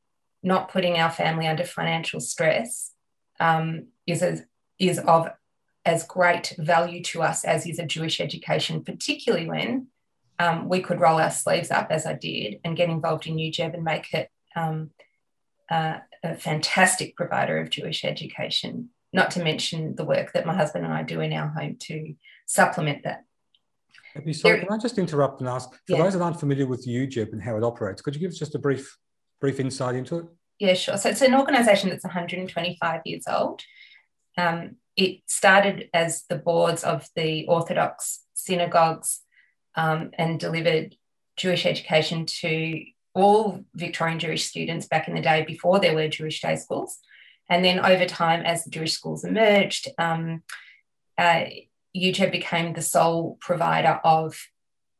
[0.43, 2.93] not putting our family under financial stress
[3.41, 4.39] um, is, a,
[4.79, 5.29] is of
[5.85, 9.87] as great value to us as is a Jewish education, particularly when
[10.39, 13.75] um, we could roll our sleeves up, as I did, and get involved in UJEB
[13.75, 14.91] and make it um,
[15.71, 20.85] uh, a fantastic provider of Jewish education, not to mention the work that my husband
[20.85, 22.15] and I do in our home to
[22.47, 23.25] supplement that.
[24.33, 26.03] Sorry, can I just interrupt and ask, for yeah.
[26.03, 28.55] those that aren't familiar with UJEB and how it operates, could you give us just
[28.55, 28.97] a brief
[29.41, 30.25] brief insight into it?
[30.59, 30.97] Yeah, sure.
[30.97, 33.63] So it's an organisation that's 125 years old.
[34.39, 39.21] Um, it started as the boards of the Orthodox synagogues
[39.75, 40.97] um, and delivered
[41.37, 42.83] Jewish education to
[43.15, 46.99] all Victorian Jewish students back in the day before there were Jewish day schools.
[47.49, 50.43] And then over time, as the Jewish schools emerged, um,
[51.17, 51.45] uh,
[51.95, 54.37] became the sole provider of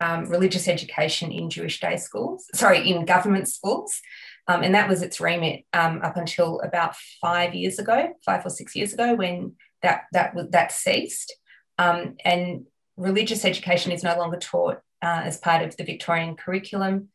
[0.01, 4.01] um, religious education in Jewish day schools, sorry, in government schools.
[4.49, 8.51] Um, and that was its remit um, up until about five years ago, five or
[8.51, 11.35] six years ago, when that that that ceased.
[11.79, 17.09] Um, and religious education is no longer taught uh, as part of the Victorian curriculum.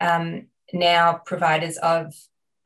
[0.00, 2.14] Um, now, providers of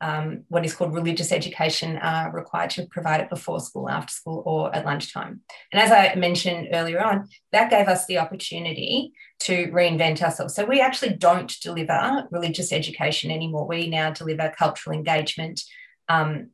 [0.03, 4.43] um, what is called religious education are required to provide it before school, after school,
[4.45, 5.39] or at lunchtime.
[5.71, 9.13] And as I mentioned earlier on, that gave us the opportunity
[9.43, 10.55] to reinvent ourselves.
[10.55, 13.65] So we actually don't deliver religious education anymore.
[13.65, 15.63] We now deliver cultural engagement,
[16.09, 16.49] um,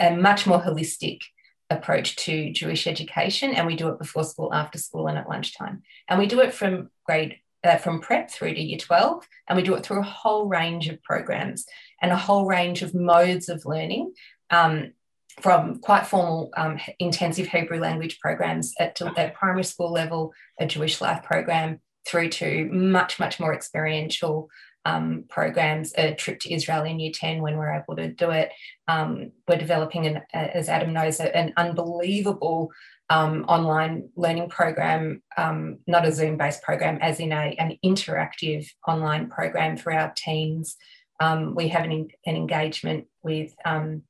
[0.00, 1.20] a much more holistic
[1.68, 5.82] approach to Jewish education, and we do it before school, after school, and at lunchtime.
[6.08, 9.62] And we do it from grade uh, from prep through to year 12, and we
[9.62, 11.66] do it through a whole range of programs
[12.00, 14.12] and a whole range of modes of learning.
[14.50, 14.92] Um,
[15.40, 21.00] from quite formal um, intensive Hebrew language programs at, at primary school level, a Jewish
[21.02, 24.48] life program, through to much, much more experiential
[24.86, 28.50] um, programs, a trip to Israel in year 10 when we're able to do it.
[28.86, 32.70] Um, we're developing, an, as Adam knows, an unbelievable
[33.08, 38.68] um, online learning program, um, not a Zoom based program, as in a, an interactive
[38.86, 40.76] online program for our teens.
[41.20, 44.02] Um, we have an, an engagement with um,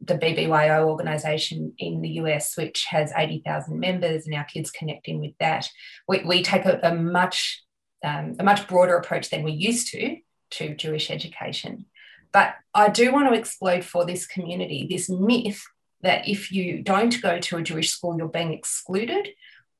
[0.00, 5.32] the BBYO organisation in the US, which has 80,000 members, and our kids connecting with
[5.38, 5.68] that.
[6.08, 7.62] We, we take a, a much
[8.04, 10.16] um, a much broader approach than we used to
[10.50, 11.86] to Jewish education.
[12.32, 15.62] But I do want to explode for this community this myth
[16.02, 19.28] that if you don't go to a Jewish school, you're being excluded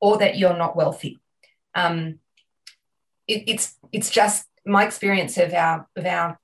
[0.01, 1.21] or that you're not wealthy.
[1.75, 2.19] Um,
[3.27, 6.39] it, it's it's just my experience of our of our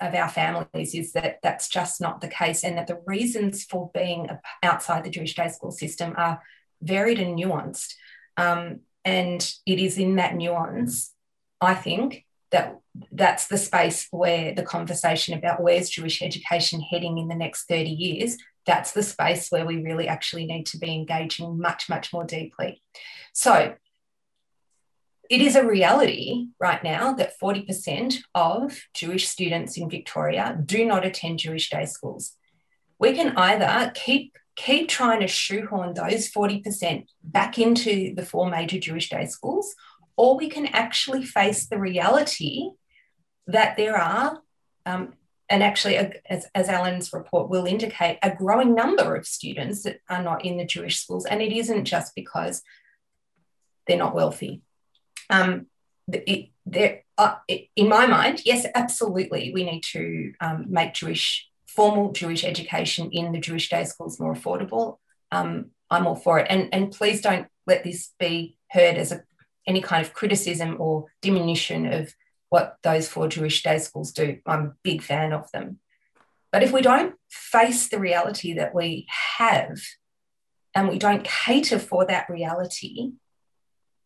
[0.00, 3.90] of our families is that that's just not the case, and that the reasons for
[3.92, 4.28] being
[4.62, 6.40] outside the Jewish day school system are
[6.80, 7.94] varied and nuanced.
[8.36, 11.12] Um, and it is in that nuance,
[11.60, 12.78] I think, that
[13.10, 17.90] that's the space where the conversation about where's Jewish education heading in the next 30
[17.90, 18.36] years,
[18.68, 22.82] that's the space where we really actually need to be engaging much, much more deeply.
[23.32, 23.74] So
[25.30, 31.06] it is a reality right now that 40% of Jewish students in Victoria do not
[31.06, 32.34] attend Jewish day schools.
[32.98, 38.78] We can either keep keep trying to shoehorn those 40% back into the four major
[38.80, 39.72] Jewish day schools,
[40.16, 42.70] or we can actually face the reality
[43.46, 44.42] that there are,
[44.84, 45.14] um,
[45.50, 50.22] and actually, as, as Alan's report will indicate, a growing number of students that are
[50.22, 51.24] not in the Jewish schools.
[51.24, 52.62] And it isn't just because
[53.86, 54.62] they're not wealthy.
[55.30, 55.66] Um,
[56.06, 56.50] it,
[57.16, 57.34] uh,
[57.76, 63.32] in my mind, yes, absolutely, we need to um, make Jewish formal Jewish education in
[63.32, 64.98] the Jewish day schools more affordable.
[65.30, 69.22] Um, I'm all for it, and and please don't let this be heard as a,
[69.66, 72.14] any kind of criticism or diminution of
[72.48, 74.38] what those four Jewish day schools do.
[74.46, 75.78] I'm a big fan of them,
[76.52, 79.06] but if we don't face the reality that we
[79.38, 79.78] have,
[80.74, 83.10] and we don't cater for that reality,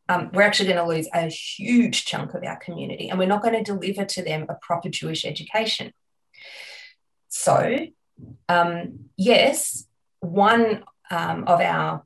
[0.08, 3.42] um, we're actually going to lose a huge chunk of our community and we're not
[3.42, 5.92] going to deliver to them a proper Jewish education.
[7.28, 7.78] So,
[8.48, 9.86] um, yes,
[10.20, 12.04] one um, of our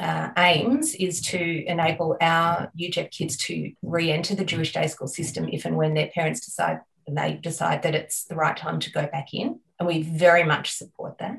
[0.00, 5.06] uh, aims is to enable our UJEB kids to re enter the Jewish day school
[5.06, 8.90] system if and when their parents decide they decide that it's the right time to
[8.90, 9.60] go back in.
[9.78, 11.36] And we very much support that.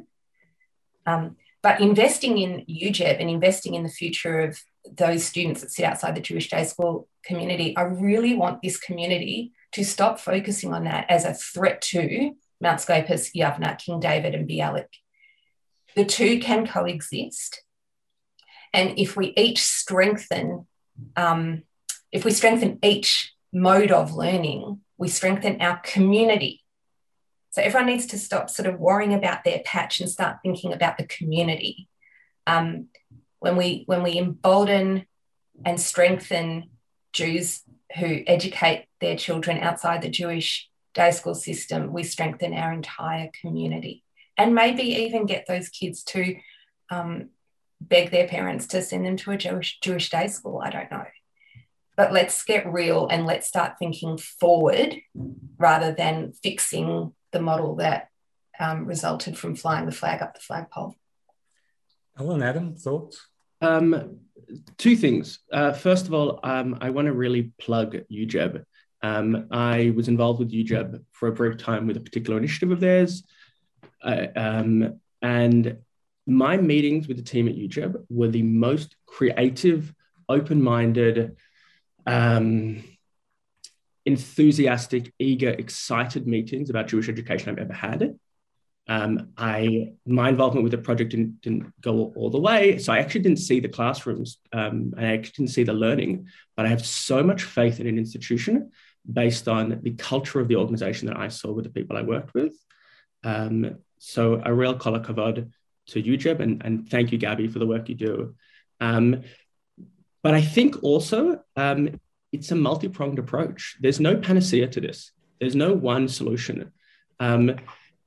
[1.06, 5.86] Um, but investing in UJEB and investing in the future of those students that sit
[5.86, 10.84] outside the Jewish day school community, I really want this community to stop focusing on
[10.84, 14.88] that as a threat to Mount Scopus, Yavneh, King David, and Bialik.
[15.96, 17.64] The two can coexist.
[18.76, 20.68] And if we each strengthen,
[21.16, 21.64] um,
[22.12, 26.66] if we strengthen each mode of learning, we strengthen our community
[27.56, 30.98] so everyone needs to stop sort of worrying about their patch and start thinking about
[30.98, 31.88] the community.
[32.46, 32.88] Um,
[33.40, 35.06] when we when we embolden
[35.64, 36.72] and strengthen
[37.14, 37.62] Jews
[37.96, 44.04] who educate their children outside the Jewish day school system, we strengthen our entire community,
[44.38, 46.36] and maybe even get those kids to
[46.90, 47.30] um,
[47.82, 50.62] beg their parents to send them to a Jewish Jewish day school.
[50.64, 51.06] I don't know.
[51.96, 54.98] But let's get real and let's start thinking forward
[55.58, 58.10] rather than fixing the model that
[58.60, 60.96] um, resulted from flying the flag up the flagpole.
[62.20, 63.28] Alan, Adam, thoughts?
[63.62, 64.20] Um,
[64.78, 65.40] two things.
[65.52, 68.64] Uh, first of all, um, I want to really plug UJEB.
[69.02, 72.80] Um, I was involved with UJEB for a brief time with a particular initiative of
[72.80, 73.24] theirs.
[74.04, 75.78] Uh, um, and
[76.28, 79.94] my meetings with the team at UJEB were the most creative,
[80.28, 81.36] open minded,
[82.06, 82.84] um,
[84.06, 88.18] enthusiastic, eager, excited meetings about Jewish education I've ever had.
[88.88, 93.00] Um, I my involvement with the project didn't, didn't go all, the way, so I
[93.00, 94.38] actually didn't see the classrooms.
[94.54, 97.98] Um, I actually didn't see the learning, but I have so much faith in an
[97.98, 98.72] institution
[99.12, 102.36] based on the culture of the organization that I saw with the people I worked
[102.36, 102.54] with.
[103.24, 105.52] Um, so a real kol hakavod
[105.88, 108.36] to UJEB, and, and thank you, Gabby, for the work you do.
[108.80, 109.24] Um,
[110.24, 112.00] but I think also um,
[112.32, 113.78] it's a multi-pronged approach.
[113.80, 115.12] There's no panacea to this.
[115.40, 116.72] There's no one solution.
[117.20, 117.56] Um,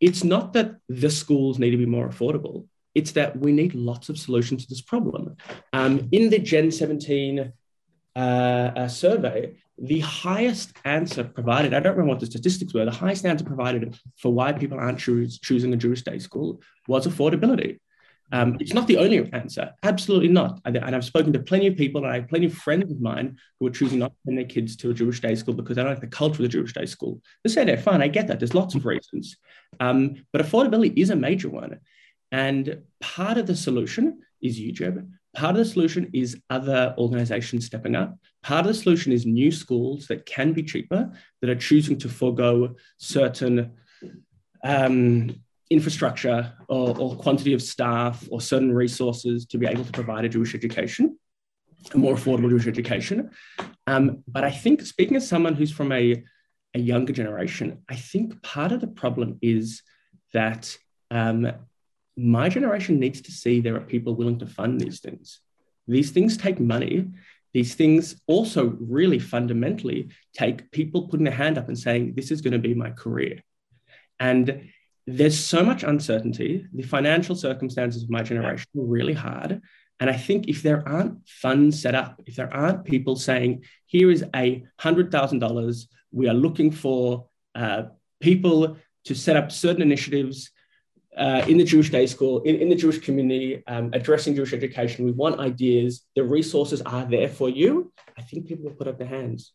[0.01, 2.67] it's not that the schools need to be more affordable.
[2.95, 5.37] It's that we need lots of solutions to this problem.
[5.73, 7.53] Um, in the Gen 17
[8.17, 13.25] uh, survey, the highest answer provided, I don't remember what the statistics were, the highest
[13.25, 17.79] answer provided for why people aren't choose, choosing a Jewish day school was affordability.
[18.31, 19.73] Um, it's not the only answer.
[19.83, 20.61] Absolutely not.
[20.65, 23.39] And I've spoken to plenty of people, and I have plenty of friends of mine
[23.59, 25.83] who are choosing not to send their kids to a Jewish day school because they
[25.83, 27.23] don't like the culture of the Jewish day school.
[27.43, 28.03] They say they're fine.
[28.03, 28.39] I get that.
[28.39, 29.37] There's lots of reasons.
[29.81, 31.81] Um, but affordability is a major one.
[32.31, 35.09] And part of the solution is UJEB.
[35.35, 38.19] Part of the solution is other organizations stepping up.
[38.43, 42.09] Part of the solution is new schools that can be cheaper, that are choosing to
[42.09, 43.73] forego certain
[44.65, 45.35] um,
[45.71, 50.29] infrastructure or, or, quantity of staff or certain resources to be able to provide a
[50.29, 51.19] Jewish education,
[51.93, 53.31] a more affordable Jewish education.
[53.87, 56.25] Um, but I think, speaking as someone who's from a,
[56.75, 59.83] a younger generation, I think part of the problem is
[60.33, 60.77] that
[61.11, 61.53] um,
[62.19, 65.41] my generation needs to see there are people willing to fund these things.
[65.87, 67.07] These things take money.
[67.55, 72.43] these things also really fundamentally take people putting their hand up and saying, This is
[72.43, 73.41] going to be my career.
[74.21, 74.71] And
[75.07, 76.67] there's so much uncertainty.
[76.75, 79.63] The financial circumstances of my generation are really hard.
[80.01, 84.11] And I think if there aren't funds set up, if there aren't people saying, here
[84.11, 87.85] is a $100,000, we are looking for uh,
[88.21, 90.51] people to set up certain initiatives
[91.19, 95.05] uh, in the Jewish day school, in, in the Jewish community, um, addressing Jewish education.
[95.05, 96.05] We want ideas.
[96.15, 97.93] The resources are there for you.
[98.17, 99.53] I think people will put up their hands.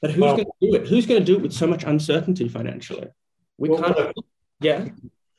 [0.00, 0.86] But who's well, going to do it?
[0.86, 3.08] Who's going to do it with so much uncertainty financially?
[3.56, 3.96] We well, can't.
[3.96, 4.22] What a,
[4.60, 4.88] yeah.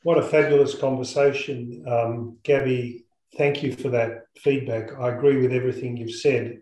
[0.03, 3.05] What a fabulous conversation, um, Gabby.
[3.37, 4.99] Thank you for that feedback.
[4.99, 6.61] I agree with everything you've said.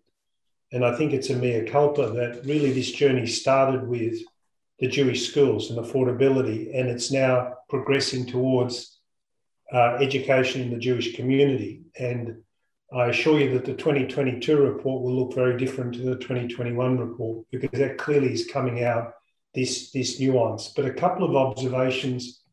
[0.73, 4.21] And I think it's a mea culpa that really this journey started with
[4.79, 8.99] the Jewish schools and affordability, and it's now progressing towards
[9.73, 11.81] uh, education in the Jewish community.
[11.99, 12.37] And
[12.93, 17.45] I assure you that the 2022 report will look very different to the 2021 report
[17.51, 19.13] because that clearly is coming out
[19.53, 20.69] this, this nuance.
[20.75, 22.43] But a couple of observations.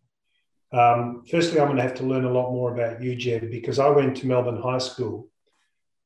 [0.72, 3.89] Um, firstly, I'm going to have to learn a lot more about UJEB because I
[3.91, 5.29] went to Melbourne High School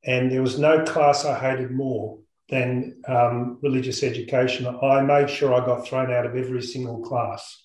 [0.04, 2.18] and there was no class I hated more
[2.48, 4.66] than um, religious education.
[4.66, 7.64] I made sure I got thrown out of every single class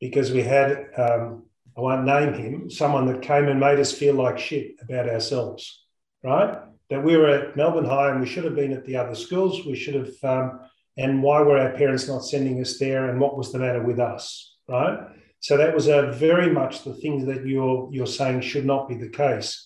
[0.00, 1.44] because we had, um,
[1.76, 5.84] I won't name him, someone that came and made us feel like shit about ourselves,
[6.22, 6.58] right?
[6.88, 9.66] That we were at Melbourne High and we should have been at the other schools.
[9.66, 10.60] We should have, um,
[10.96, 14.00] and why were our parents not sending us there and what was the matter with
[14.00, 14.98] us, right?
[15.40, 18.94] So that was a very much the things that you're, you're saying should not be
[18.94, 19.65] the case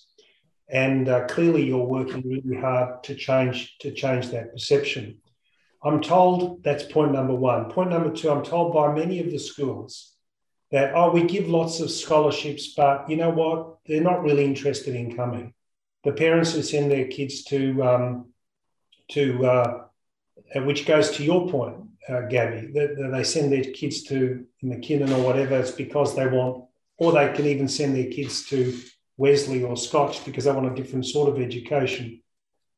[0.70, 5.18] and uh, clearly you're working really hard to change to change that perception.
[5.82, 7.70] I'm told that's point number one.
[7.70, 10.14] Point number two, I'm told by many of the schools
[10.70, 13.78] that oh, we give lots of scholarships, but you know what?
[13.86, 15.54] They're not really interested in coming.
[16.04, 18.32] The parents who send their kids to um,
[19.12, 19.84] to uh,
[20.56, 21.76] which goes to your point,
[22.08, 25.58] uh, Gabby, that, that they send their kids to McKinnon or whatever.
[25.58, 26.64] It's because they want,
[26.98, 28.78] or they can even send their kids to
[29.20, 32.22] Wesley or Scotch because they want a different sort of education.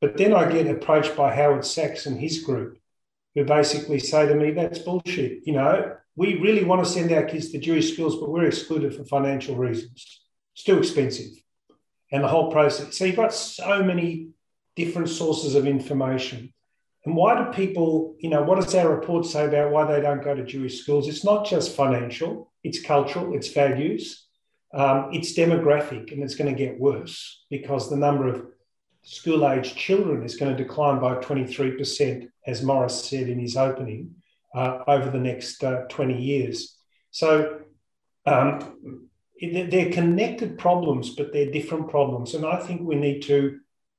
[0.01, 2.79] But then I get approached by Howard Sachs and his group,
[3.37, 5.47] who basically say to me, that's bullshit.
[5.47, 8.93] You know, we really want to send our kids to Jewish schools, but we're excluded
[8.93, 10.21] for financial reasons.
[10.55, 11.31] It's too expensive.
[12.11, 12.99] And the whole process.
[12.99, 14.31] So you've got so many
[14.75, 16.53] different sources of information.
[17.05, 20.25] And why do people, you know, what does our report say about why they don't
[20.25, 21.07] go to Jewish schools?
[21.07, 24.22] It's not just financial, it's cultural, it's values,
[24.75, 28.47] um, it's demographic and it's going to get worse because the number of
[29.03, 34.15] school age children is going to decline by 23%, as Morris said in his opening,
[34.55, 36.77] uh, over the next uh, 20 years.
[37.11, 37.61] So
[38.25, 39.09] um,
[39.41, 42.35] they're connected problems, but they're different problems.
[42.35, 43.59] And I think we need to,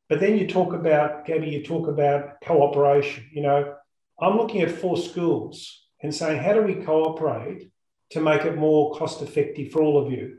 [0.09, 3.29] but then you talk about, Gabby, you talk about cooperation.
[3.31, 3.75] You know,
[4.19, 7.71] I'm looking at four schools and saying, how do we cooperate
[8.11, 10.37] to make it more cost effective for all of you?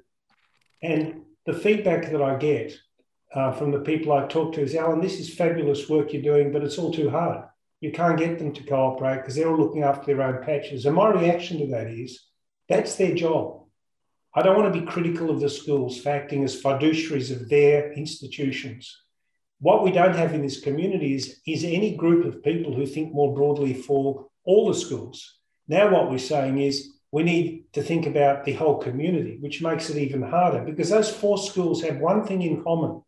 [0.84, 2.76] And the feedback that I get
[3.34, 6.52] uh, from the people I talk to is, Alan, this is fabulous work you're doing,
[6.52, 7.44] but it's all too hard.
[7.80, 10.84] You can't get them to cooperate because they're all looking after their own patches.
[10.84, 12.20] And my reaction to that is,
[12.68, 13.62] that's their job.
[14.34, 17.92] I don't want to be critical of the schools for acting as fiduciaries of their
[17.92, 18.94] institutions.
[19.60, 23.14] What we don't have in this community is, is any group of people who think
[23.14, 25.38] more broadly for all the schools.
[25.66, 29.88] Now, what we're saying is we need to think about the whole community, which makes
[29.88, 33.02] it even harder because those four schools have one thing in common,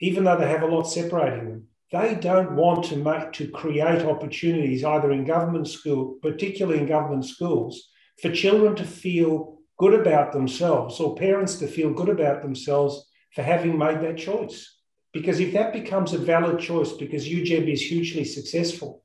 [0.00, 1.68] even though they have a lot separating them.
[1.92, 7.24] They don't want to make to create opportunities either in government school, particularly in government
[7.26, 7.90] schools,
[8.20, 13.42] for children to feel good about themselves or parents to feel good about themselves for
[13.42, 14.80] having made that choice.
[15.12, 19.04] Because if that becomes a valid choice because UJEB is hugely successful,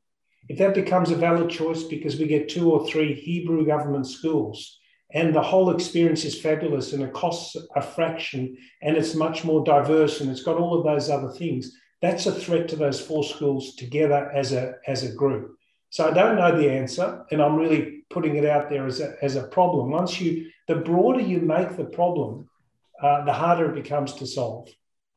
[0.50, 4.80] if that becomes a valid choice because we get two or three Hebrew government schools
[5.14, 9.64] and the whole experience is fabulous and it costs a fraction and it's much more
[9.64, 13.24] diverse and it's got all of those other things, that's a threat to those four
[13.24, 15.56] schools together as a, as a group.
[15.90, 19.14] So I don't know the answer, and I'm really putting it out there as a,
[19.22, 19.92] as a problem.
[19.92, 22.50] Once you, the broader you make the problem,
[23.02, 24.70] uh, the harder it becomes to solve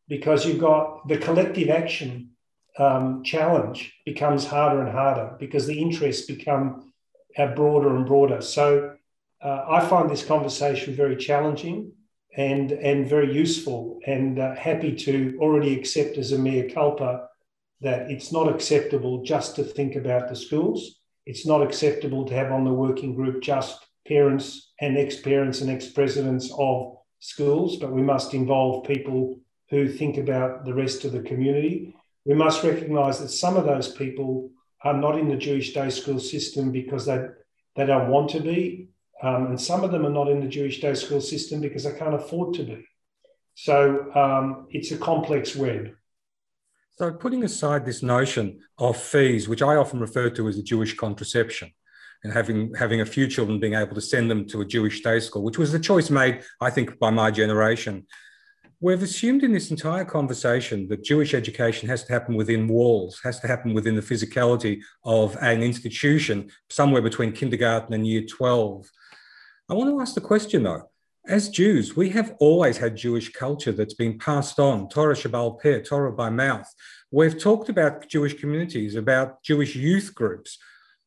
[0.09, 2.31] because you've got the collective action
[2.79, 6.93] um, challenge becomes harder and harder because the interests become
[7.39, 8.41] uh, broader and broader.
[8.41, 8.97] So
[9.43, 11.93] uh, I find this conversation very challenging
[12.37, 17.29] and, and very useful and uh, happy to already accept as a mea culpa
[17.81, 21.01] that it's not acceptable just to think about the schools.
[21.27, 25.70] It's not acceptable to have on the working group just parents and ex parents and
[25.70, 29.39] ex presidents of schools, but we must involve people
[29.70, 31.95] who think about the rest of the community.
[32.25, 34.51] We must recognize that some of those people
[34.83, 37.27] are not in the Jewish day school system because they,
[37.77, 38.89] they don't want to be.
[39.22, 41.93] Um, and some of them are not in the Jewish day school system because they
[41.99, 42.87] can't afford to be.
[43.55, 45.95] So um, it's a complex web.
[46.97, 50.95] So, putting aside this notion of fees, which I often refer to as a Jewish
[50.95, 51.72] contraception,
[52.22, 55.18] and having having a few children being able to send them to a Jewish day
[55.18, 58.07] school, which was the choice made, I think, by my generation.
[58.81, 63.41] We've assumed in this entire conversation that Jewish education has to happen within walls, has
[63.41, 68.91] to happen within the physicality of an institution, somewhere between kindergarten and year 12.
[69.70, 70.89] I want to ask the question though
[71.27, 75.81] as Jews, we have always had Jewish culture that's been passed on, Torah Shebe'al Peh,
[75.81, 76.70] Torah by mouth.
[77.11, 80.59] We've talked about Jewish communities, about Jewish youth groups.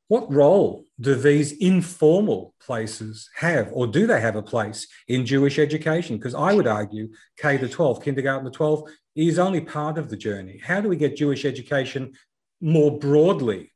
[0.09, 5.59] What role do these informal places have, or do they have a place in Jewish
[5.59, 6.17] education?
[6.17, 10.15] Because I would argue K to 12, kindergarten to 12, is only part of the
[10.15, 10.61] journey.
[10.63, 12.13] How do we get Jewish education
[12.61, 13.73] more broadly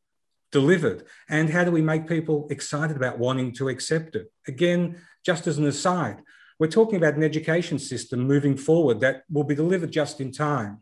[0.54, 1.04] delivered?
[1.28, 4.32] And how do we make people excited about wanting to accept it?
[4.48, 6.22] Again, just as an aside,
[6.60, 10.82] we're talking about an education system moving forward that will be delivered just in time.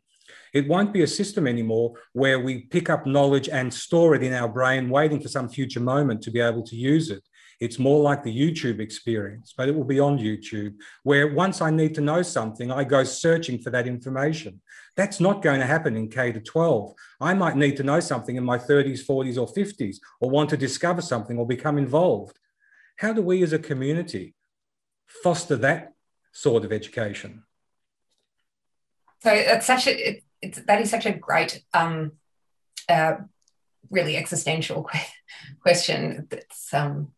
[0.54, 4.34] It won't be a system anymore where we pick up knowledge and store it in
[4.34, 7.24] our brain, waiting for some future moment to be able to use it.
[7.60, 11.70] It's more like the YouTube experience, but it will be on YouTube, where once I
[11.70, 14.62] need to know something, I go searching for that information.
[14.96, 16.94] That's not going to happen in K to 12.
[17.20, 20.58] I might need to know something in my 30s, 40s, or 50s, or want to
[20.58, 22.40] discover something or become involved.
[22.96, 24.36] How do we as a community
[25.08, 25.94] foster that
[26.32, 27.44] sort of education?
[29.22, 32.14] So it's such a it, it's, that is such a great, um,
[32.88, 33.16] uh,
[33.90, 34.90] really existential
[35.62, 36.28] question.
[36.30, 37.12] That's um,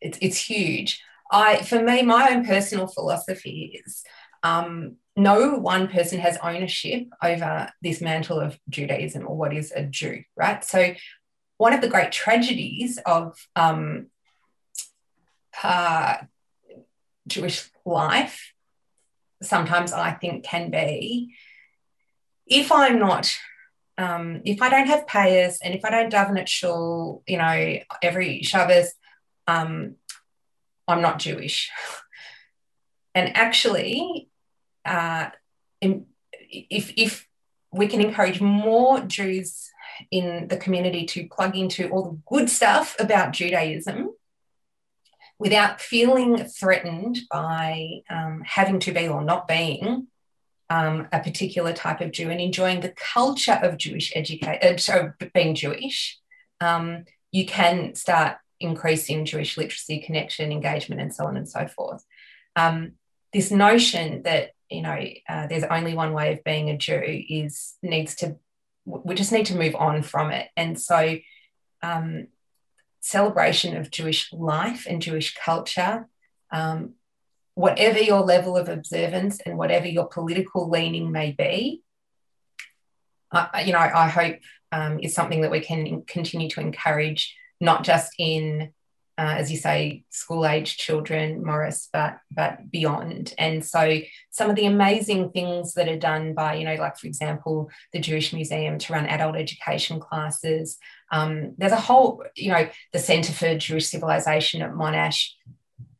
[0.00, 1.02] it's it's huge.
[1.30, 4.02] I for me, my own personal philosophy is
[4.42, 9.84] um, no one person has ownership over this mantle of Judaism or what is a
[9.84, 10.64] Jew, right?
[10.64, 10.94] So
[11.58, 14.06] one of the great tragedies of um,
[15.62, 16.16] uh,
[17.26, 18.54] Jewish life,
[19.42, 21.34] sometimes I think can be
[22.50, 23.32] if I'm not,
[23.96, 27.78] um, if I don't have payos and if I don't daven at shul, you know,
[28.02, 28.92] every Shabbos,
[29.46, 29.94] um,
[30.88, 31.70] I'm not Jewish.
[33.14, 34.28] and actually,
[34.84, 35.30] uh,
[35.80, 36.06] in,
[36.50, 37.28] if, if
[37.72, 39.70] we can encourage more Jews
[40.10, 44.10] in the community to plug into all the good stuff about Judaism,
[45.38, 50.06] without feeling threatened by um, having to be or not being
[50.70, 55.12] um, a particular type of Jew and enjoying the culture of Jewish education, uh, so
[55.34, 56.18] being Jewish,
[56.60, 62.04] um, you can start increasing Jewish literacy, connection, engagement, and so on and so forth.
[62.54, 62.92] Um,
[63.32, 64.98] this notion that you know
[65.28, 68.36] uh, there's only one way of being a Jew is needs to
[68.84, 71.18] we just need to move on from it, and so
[71.82, 72.28] um,
[73.00, 76.06] celebration of Jewish life and Jewish culture,
[76.52, 76.94] um,
[77.54, 81.82] whatever your level of observance and whatever your political leaning may be,
[83.32, 84.36] uh, you know, I hope
[84.72, 88.72] um, is something that we can continue to encourage, not just in
[89.20, 93.34] uh, as you say, school age children, Morris, but but beyond.
[93.36, 93.98] And so
[94.30, 98.00] some of the amazing things that are done by, you know, like for example, the
[98.00, 100.78] Jewish Museum to run adult education classes.
[101.12, 105.32] Um, there's a whole, you know, the Centre for Jewish Civilization at Monash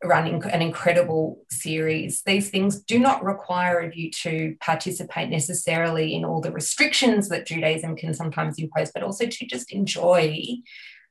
[0.03, 2.23] running an incredible series.
[2.23, 7.47] These things do not require of you to participate necessarily in all the restrictions that
[7.47, 10.57] Judaism can sometimes impose, but also to just enjoy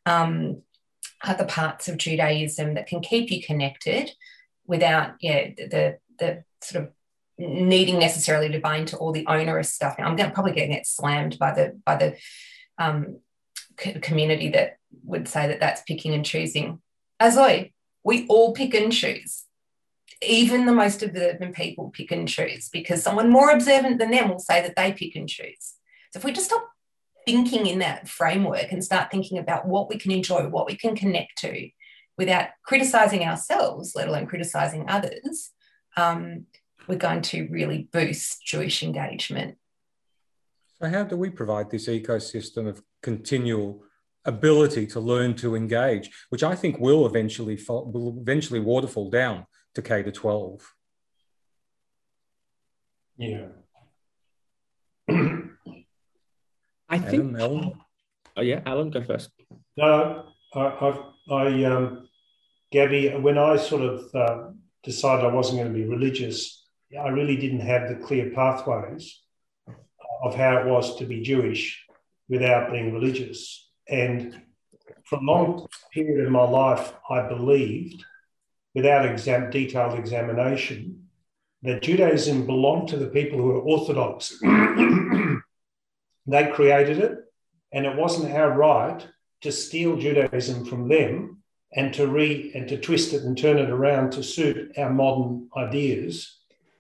[0.06, 0.62] um,
[1.24, 4.12] other parts of Judaism that can keep you connected
[4.66, 6.92] without yeah, the, the sort of
[7.38, 9.96] needing necessarily to buy into all the onerous stuff.
[9.98, 12.18] Now, I'm going to probably get slammed by the by the
[12.78, 13.20] um,
[13.78, 16.82] community that would say that that's picking and choosing.
[17.20, 17.72] As I,
[18.04, 19.44] we all pick and choose.
[20.22, 24.40] Even the most observant people pick and choose because someone more observant than them will
[24.40, 25.76] say that they pick and choose.
[26.12, 26.68] So if we just stop
[27.26, 30.96] thinking in that framework and start thinking about what we can enjoy, what we can
[30.96, 31.70] connect to
[32.18, 35.52] without criticizing ourselves, let alone criticizing others,
[35.96, 36.46] um,
[36.88, 39.58] we're going to really boost Jewish engagement.
[40.82, 43.84] So, how do we provide this ecosystem of continual
[44.26, 49.46] ability to learn to engage, which I think will eventually fall, will eventually waterfall down
[49.76, 50.74] to K to 12?
[53.18, 53.48] Yeah.
[56.90, 57.38] I think.
[57.38, 57.74] Alan,
[58.38, 59.32] Oh yeah, Alan, go first.
[59.76, 62.08] No, I, I, I um,
[62.72, 64.50] Gabby, when I sort of uh,
[64.82, 66.66] decided I wasn't going to be religious,
[66.98, 69.22] I really didn't have the clear pathways.
[70.24, 71.86] of how it was to be Jewish
[72.28, 73.69] without being religious.
[73.90, 74.42] And
[75.06, 78.04] for a long period of my life, I believed,
[78.76, 81.08] without exam- detailed examination,
[81.64, 84.40] that Judaism belonged to the people who were Orthodox.
[86.28, 87.18] they created it,
[87.74, 89.06] and it wasn't our right
[89.42, 93.70] to steal Judaism from them and to re and to twist it and turn it
[93.70, 96.38] around to suit our modern ideas.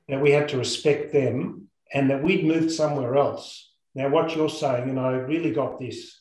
[0.07, 3.72] That we had to respect them and that we'd moved somewhere else.
[3.93, 6.19] Now, what you're saying, and I really got this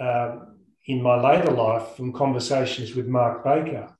[0.00, 0.38] uh,
[0.86, 3.96] in my later life from conversations with Mark Baker,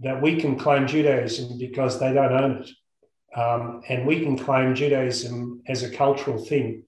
[0.00, 2.70] that we can claim Judaism because they don't own it.
[3.38, 6.84] Um, and we can claim Judaism as a cultural thing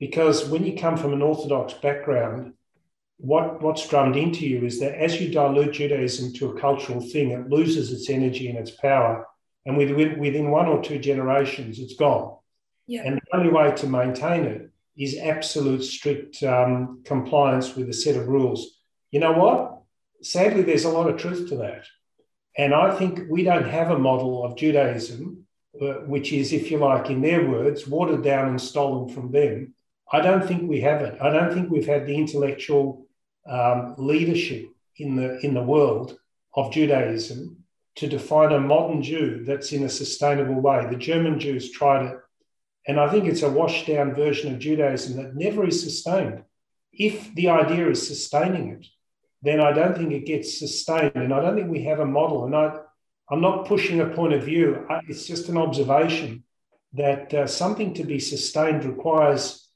[0.00, 2.54] because when you come from an Orthodox background,
[3.18, 7.30] what, what's drummed into you is that as you dilute Judaism to a cultural thing,
[7.30, 9.26] it loses its energy and its power.
[9.66, 12.38] And within, within one or two generations, it's gone.
[12.86, 13.02] Yeah.
[13.04, 18.16] And the only way to maintain it is absolute strict um, compliance with a set
[18.16, 18.78] of rules.
[19.10, 19.82] You know what?
[20.22, 21.86] Sadly, there's a lot of truth to that.
[22.58, 25.46] And I think we don't have a model of Judaism,
[25.80, 29.74] uh, which is, if you like, in their words, watered down and stolen from them.
[30.12, 31.16] I don't think we have it.
[31.22, 33.06] I don't think we've had the intellectual
[33.48, 34.68] um, leadership
[34.98, 36.18] in the in the world
[36.54, 37.64] of Judaism
[37.96, 40.86] to define a modern Jew that's in a sustainable way.
[40.88, 42.18] The German Jews tried it,
[42.86, 46.42] and I think it's a washed down version of Judaism that never is sustained.
[46.92, 48.86] If the idea is sustaining it,
[49.42, 52.44] then I don't think it gets sustained, and I don't think we have a model.
[52.44, 52.76] And I,
[53.30, 54.86] I'm not pushing a point of view.
[55.08, 56.44] It's just an observation
[56.94, 59.68] that uh, something to be sustained requires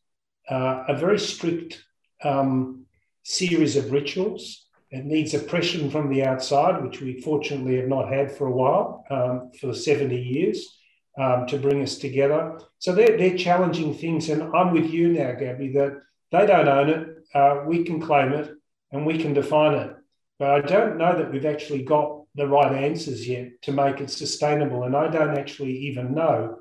[0.51, 1.83] uh, a very strict
[2.23, 2.87] um,
[3.23, 4.67] series of rituals.
[4.91, 9.05] It needs oppression from the outside, which we fortunately have not had for a while,
[9.11, 10.79] um, for 70 years,
[11.19, 12.59] um, to bring us together.
[12.79, 14.29] So they're, they're challenging things.
[14.29, 16.01] And I'm with you now, Gabby, that
[16.33, 17.09] they don't own it.
[17.35, 18.51] Uh, we can claim it
[18.93, 19.97] and we can define it.
[20.39, 24.11] But I don't know that we've actually got the right answers yet to make it
[24.11, 24.85] sustainable.
[24.85, 26.59] And I don't actually even know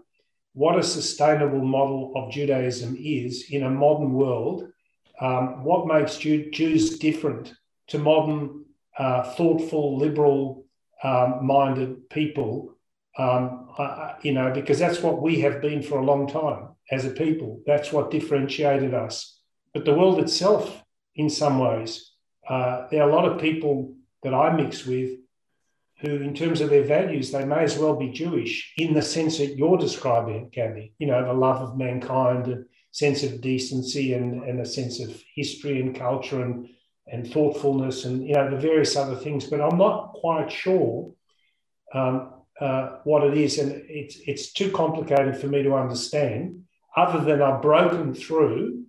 [0.54, 4.72] what a sustainable model of Judaism is in a modern world
[5.20, 7.54] um, what makes Jew, Jews different
[7.88, 8.66] to modern,
[8.98, 10.66] uh, thoughtful, liberal
[11.04, 12.76] um, minded people,
[14.22, 17.62] you know, because that's what we have been for a long time as a people.
[17.66, 19.40] That's what differentiated us.
[19.74, 20.84] But the world itself,
[21.16, 22.12] in some ways,
[22.48, 25.12] uh, there are a lot of people that I mix with
[26.02, 29.38] who, in terms of their values, they may as well be Jewish in the sense
[29.38, 34.44] that you're describing, Gabby, you know, the love of mankind and sense of decency and,
[34.44, 36.70] and a sense of history and culture and,
[37.08, 39.48] and thoughtfulness and you know the various other things.
[39.48, 41.12] But I'm not quite sure
[41.94, 46.64] um, uh, what it is, and it's it's too complicated for me to understand.
[46.96, 48.84] Other than I've broken through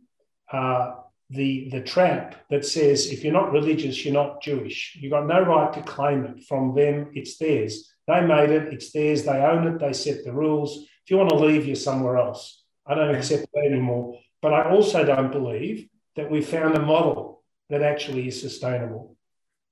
[0.52, 0.96] uh,
[1.30, 4.96] the the trap that says if you're not religious, you're not Jewish.
[5.00, 7.10] You've got no right to claim it from them.
[7.14, 7.90] It's theirs.
[8.06, 8.72] They made it.
[8.72, 9.24] It's theirs.
[9.24, 9.78] They own it.
[9.80, 10.86] They set the rules.
[11.04, 12.62] If you want to leave, you're somewhere else.
[12.86, 14.18] I don't accept that anymore.
[14.42, 19.16] But I also don't believe that we found a model that actually is sustainable.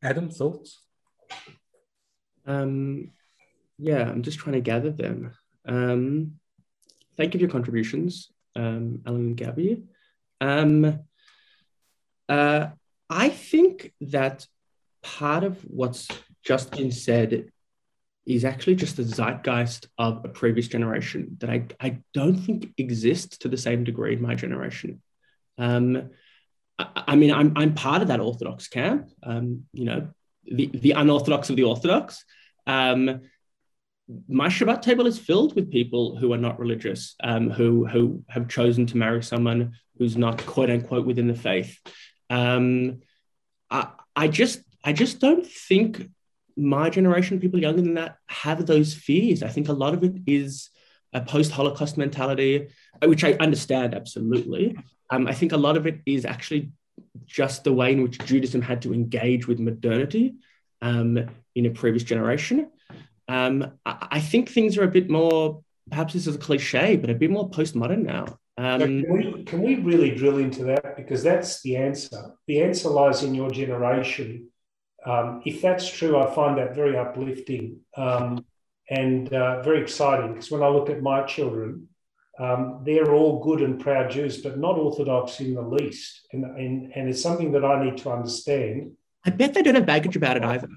[0.03, 0.81] Adam, thoughts?
[2.47, 3.13] Um,
[3.83, 5.33] yeah, I'm just trying to gather them.
[5.67, 6.35] Um,
[7.17, 9.83] thank you for your contributions, um, Alan and Gabby.
[10.41, 11.01] Um,
[12.29, 12.67] uh,
[13.11, 14.47] I think that
[15.03, 16.09] part of what's
[16.45, 17.51] just been said
[18.25, 23.39] is actually just the zeitgeist of a previous generation that I, I don't think exists
[23.39, 25.03] to the same degree in my generation.
[25.59, 26.11] Um,
[26.79, 30.09] I, I, mean, I'm, I'm part of that Orthodox camp, um, you know,
[30.45, 32.25] the, the unorthodox of the Orthodox.
[32.65, 33.23] Um,
[34.29, 38.49] my Shabbat table is filled with people who are not religious, um, who, who have
[38.49, 41.79] chosen to marry someone who's not quote unquote within the faith.
[42.31, 43.01] Um,
[43.71, 46.09] I, I just I just don't think
[46.57, 49.43] my generation, people younger than that, have those fears.
[49.43, 50.71] I think a lot of it is
[51.13, 52.69] a post-Holocaust mentality,
[53.03, 54.77] which I understand absolutely.
[55.11, 56.73] Um, I think a lot of it is actually
[57.27, 60.35] just the way in which Judaism had to engage with modernity
[60.81, 61.19] um,
[61.55, 62.71] in a previous generation.
[63.29, 67.11] Um, I, I, think things are a bit more, perhaps this is a cliche, but
[67.11, 68.39] a bit more postmodern now.
[68.59, 70.97] Um, can, we, can we really drill into that?
[70.97, 72.35] Because that's the answer.
[72.47, 74.49] The answer lies in your generation
[75.05, 78.45] um, if that's true, I find that very uplifting um,
[78.89, 81.89] and uh, very exciting because when I look at my children,
[82.39, 86.27] um, they're all good and proud Jews, but not Orthodox in the least.
[86.33, 88.93] And, and, and it's something that I need to understand.
[89.25, 90.69] I bet they don't have baggage about it either.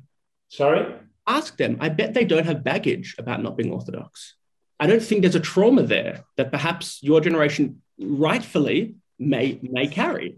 [0.49, 0.93] Sorry?
[1.27, 1.77] Ask them.
[1.79, 4.35] I bet they don't have baggage about not being Orthodox.
[4.79, 10.37] I don't think there's a trauma there that perhaps your generation rightfully may may carry.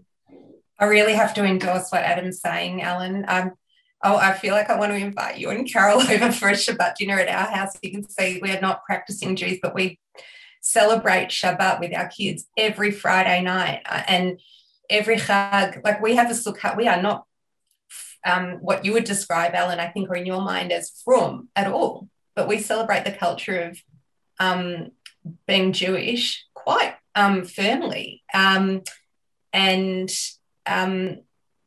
[0.78, 3.24] I really have to endorse what Adam's saying, Alan.
[3.26, 3.52] Um,
[4.04, 6.94] oh, I feel like I want to invite you and Carol over for a Shabbat
[6.96, 7.72] dinner at our house.
[7.82, 9.98] You can see we are not practicing Jews, but we
[10.60, 14.40] celebrate Shabbat with our kids every Friday night uh, and
[14.88, 15.82] every Chag.
[15.84, 16.76] Like we have a sukkah.
[16.76, 17.24] We are not
[18.24, 21.66] um, what you would describe, Alan, I think, or in your mind as frum at
[21.66, 22.08] all.
[22.34, 23.78] But we celebrate the culture of
[24.38, 24.92] um,
[25.46, 28.22] being Jewish quite um, firmly.
[28.32, 28.82] Um,
[29.52, 30.10] and
[30.66, 31.18] um,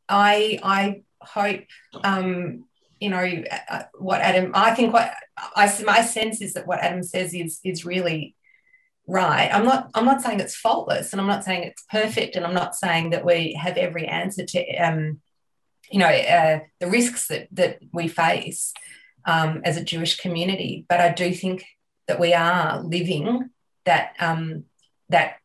[0.07, 1.61] I, I hope,
[2.03, 2.65] um,
[2.99, 7.03] you know, uh, what Adam, I think what I, my sense is that what Adam
[7.03, 8.35] says is, is really
[9.07, 9.49] right.
[9.51, 12.53] I'm not, I'm not saying it's faultless and I'm not saying it's perfect and I'm
[12.53, 15.19] not saying that we have every answer to, um,
[15.91, 18.73] you know, uh, the risks that, that we face
[19.25, 20.85] um, as a Jewish community.
[20.87, 21.65] But I do think
[22.07, 23.49] that we are living
[23.85, 24.65] that um,
[25.09, 25.35] that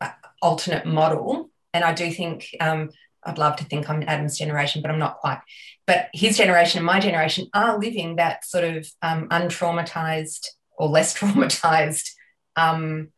[0.00, 0.10] uh,
[0.42, 1.50] alternate model.
[1.72, 2.90] And I do think um,
[3.24, 5.40] I'd love to think I'm Adam's generation, but I'm not quite.
[5.86, 10.46] But his generation and my generation are living that sort of um, untraumatized
[10.78, 12.10] or less traumatized
[12.54, 13.08] um,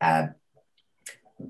[0.00, 0.26] uh,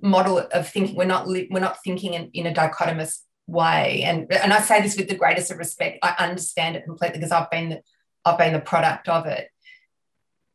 [0.03, 0.97] model of thinking.
[0.97, 4.03] We're not li- we're not thinking in, in a dichotomous way.
[4.05, 5.99] And and I say this with the greatest of respect.
[6.03, 7.83] I understand it completely because I've been the,
[8.25, 9.49] I've been the product of it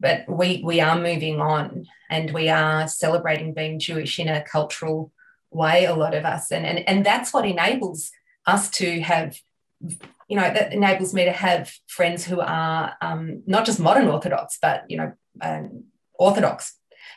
[0.01, 5.11] but we we are moving on and we are celebrating being Jewish in a cultural
[5.51, 6.51] way, a lot of us.
[6.51, 8.11] And, and, and that's what enables
[8.45, 9.37] us to have,
[9.79, 14.57] you know, that enables me to have friends who are um, not just modern Orthodox,
[14.61, 16.75] but, you know, um, Orthodox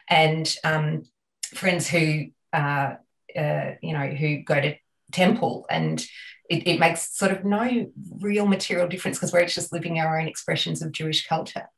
[0.09, 1.05] and um,
[1.55, 2.95] friends who, uh,
[3.37, 4.75] uh, you know, who go to
[5.13, 6.05] temple and
[6.49, 7.91] it, it makes sort of no
[8.21, 11.69] real material difference because we're just living our own expressions of Jewish culture.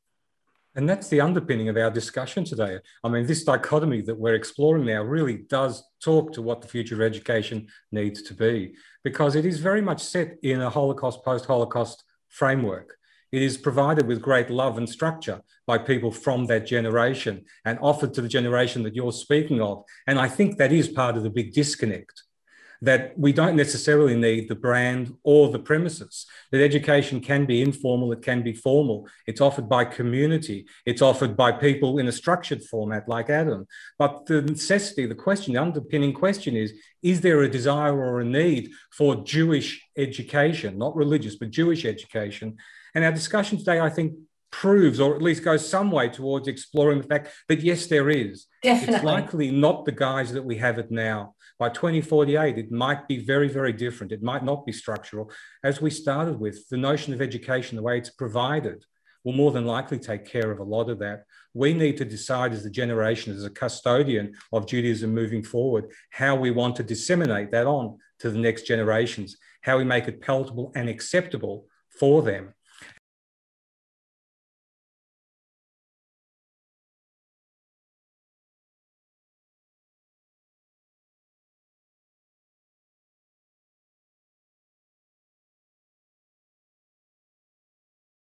[0.77, 2.79] And that's the underpinning of our discussion today.
[3.05, 6.97] I mean, this dichotomy that we're exploring now really does talk to what the future
[6.97, 8.75] of education needs to be,
[9.05, 12.97] because it is very much set in a Holocaust, post Holocaust framework.
[13.31, 18.13] It is provided with great love and structure by people from that generation and offered
[18.15, 19.85] to the generation that you're speaking of.
[20.09, 22.25] And I think that is part of the big disconnect
[22.85, 28.13] that we don't necessarily need the brand or the premises, that education can be informal,
[28.13, 32.63] it can be formal, it's offered by community, it's offered by people in a structured
[32.63, 33.67] format like Adam.
[33.99, 38.25] But the necessity, the question, the underpinning question is is there a desire or a
[38.25, 42.57] need for Jewish education, not religious, but Jewish education?
[42.95, 44.15] And our discussion today, I think,
[44.51, 48.47] proves or at least goes some way towards exploring the fact that yes, there is.
[48.63, 48.95] Definitely.
[48.95, 51.35] It's likely not the guise that we have it now.
[51.59, 54.13] By 2048, it might be very, very different.
[54.13, 55.31] It might not be structural.
[55.63, 58.85] As we started with, the notion of education, the way it's provided,
[59.23, 61.25] will more than likely take care of a lot of that.
[61.55, 66.35] We need to decide as a generation, as a custodian of Judaism moving forward, how
[66.35, 70.73] we want to disseminate that on to the next generations, how we make it palatable
[70.75, 71.67] and acceptable
[71.99, 72.53] for them.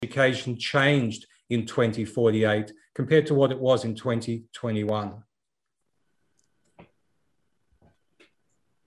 [0.05, 5.23] Education changed in 2048 compared to what it was in 2021?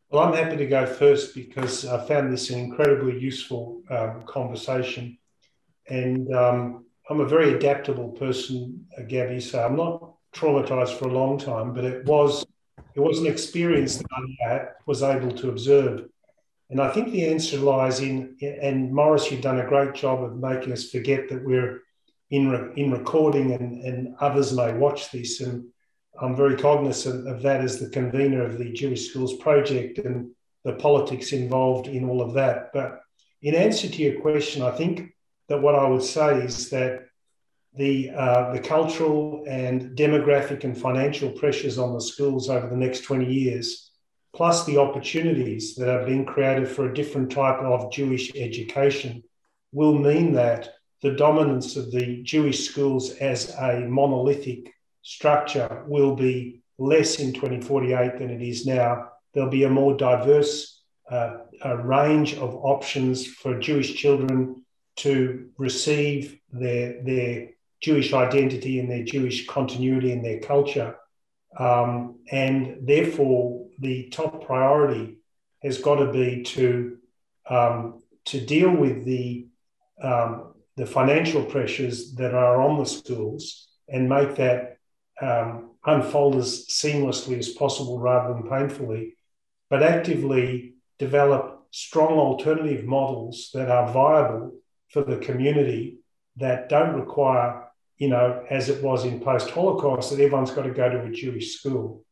[0.10, 5.18] Well, I'm happy to go first because I found this an incredibly useful um, conversation.
[5.90, 11.14] And um, I'm a very adaptable person, uh, Gabby, so I'm not traumatized for a
[11.14, 12.46] long time, but it was
[12.96, 14.08] it was an experience that
[14.50, 16.10] I was able to observe.
[16.70, 20.38] And I think the answer lies in, and Morris, you've done a great job of
[20.38, 21.82] making us forget that we're
[22.30, 25.40] in, re, in recording and, and others may watch this.
[25.40, 25.70] And
[26.22, 30.32] I'm very cognizant of that as the convener of the Jewish Schools Project and
[30.66, 32.72] the politics involved in all of that.
[32.74, 33.00] But
[33.42, 35.14] in answer to your question, I think
[35.48, 37.06] that what I would say is that
[37.76, 43.02] the, uh, the cultural and demographic and financial pressures on the schools over the next
[43.02, 43.87] 20 years
[44.36, 49.24] plus the opportunities that are being created for a different type of Jewish education,
[49.72, 56.62] will mean that the dominance of the Jewish schools as a monolithic structure will be
[56.78, 59.10] less in 2048 than it is now.
[59.34, 60.78] There'll be a more diverse
[61.10, 64.64] uh, a range of options for Jewish children
[64.98, 67.50] to receive their, their
[67.82, 70.96] Jewish identity and their Jewish continuity and their culture.
[71.58, 75.18] Um, and therefore, the top priority
[75.64, 76.98] has got to be to
[77.50, 79.48] um, to deal with the
[80.02, 84.78] um, the financial pressures that are on the schools and make that
[85.22, 89.16] um, unfold as seamlessly as possible rather than painfully,
[89.70, 94.54] but actively develop strong alternative models that are viable
[94.90, 95.98] for the community
[96.38, 97.68] that don't require,
[97.98, 101.12] you know, as it was in post Holocaust, that everyone's got to go to a
[101.12, 102.04] Jewish school.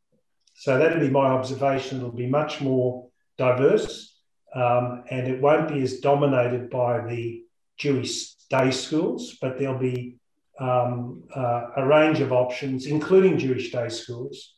[0.55, 1.99] So that'll be my observation.
[1.99, 4.15] It'll be much more diverse
[4.55, 7.43] um, and it won't be as dominated by the
[7.77, 10.17] Jewish day schools, but there'll be
[10.59, 14.55] um, uh, a range of options, including Jewish day schools,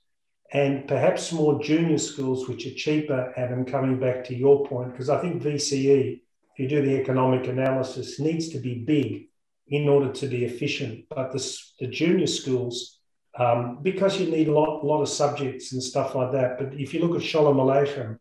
[0.54, 3.34] and perhaps more junior schools, which are cheaper.
[3.36, 6.22] Adam, coming back to your point, because I think VCE,
[6.54, 9.30] if you do the economic analysis, needs to be big
[9.70, 11.06] in order to be efficient.
[11.10, 12.97] But the, the junior schools,
[13.38, 16.58] um, because you need a lot, lot of subjects and stuff like that.
[16.58, 18.18] But if you look at Shalom Aleichem,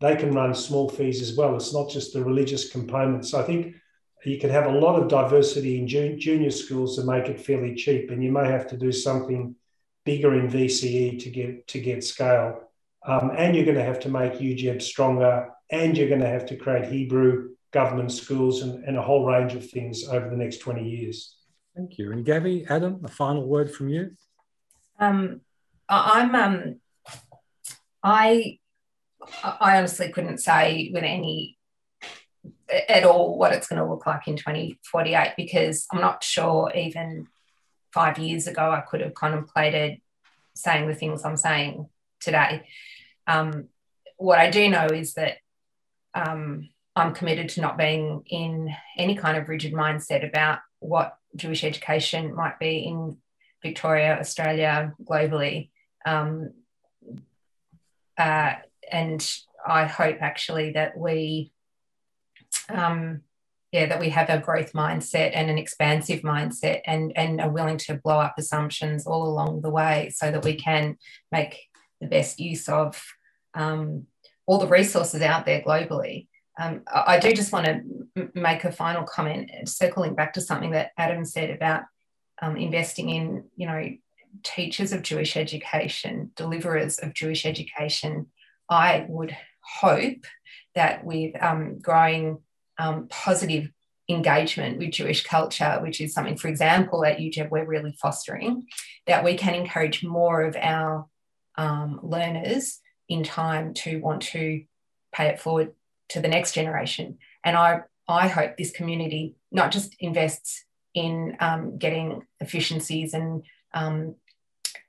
[0.00, 1.54] they can run small fees as well.
[1.56, 3.26] It's not just the religious component.
[3.26, 3.74] So I think
[4.24, 8.10] you can have a lot of diversity in junior schools to make it fairly cheap,
[8.10, 9.56] and you may have to do something
[10.04, 12.68] bigger in VCE to get to get scale.
[13.04, 16.46] Um, and you're going to have to make UJEB stronger, and you're going to have
[16.46, 20.58] to create Hebrew government schools and, and a whole range of things over the next
[20.58, 21.36] 20 years.
[21.74, 22.12] Thank you.
[22.12, 24.10] And Gabby, Adam, a final word from you.
[25.02, 25.40] Um,
[25.88, 26.80] I'm um,
[28.04, 28.58] I
[29.42, 31.58] I honestly couldn't say with any
[32.88, 37.26] at all what it's going to look like in 2048 because I'm not sure even
[37.92, 40.00] five years ago I could have contemplated
[40.54, 41.88] saying the things I'm saying
[42.20, 42.62] today.
[43.26, 43.68] Um,
[44.18, 45.38] what I do know is that
[46.14, 51.64] um, I'm committed to not being in any kind of rigid mindset about what Jewish
[51.64, 53.16] education might be in
[53.62, 55.70] Victoria, Australia, globally.
[56.04, 56.52] Um,
[58.18, 58.54] uh,
[58.90, 59.34] and
[59.66, 61.52] I hope actually that we
[62.68, 63.22] um,
[63.72, 67.78] yeah, that we have a growth mindset and an expansive mindset and, and are willing
[67.78, 70.98] to blow up assumptions all along the way so that we can
[71.32, 71.58] make
[71.98, 73.02] the best use of
[73.54, 74.06] um,
[74.46, 76.28] all the resources out there globally.
[76.60, 80.90] Um, I do just want to make a final comment, circling back to something that
[80.98, 81.84] Adam said about
[82.42, 83.88] um, investing in, you know,
[84.42, 88.26] teachers of Jewish education, deliverers of Jewish education.
[88.68, 89.36] I would
[89.80, 90.26] hope
[90.74, 92.38] that with um, growing
[92.78, 93.70] um, positive
[94.08, 98.66] engagement with Jewish culture, which is something, for example, at UJEB we're really fostering,
[99.06, 101.06] that we can encourage more of our
[101.56, 104.64] um, learners in time to want to
[105.14, 105.72] pay it forward
[106.08, 107.18] to the next generation.
[107.44, 110.64] And I, I hope this community not just invests
[110.94, 114.16] in um, getting efficiencies and um,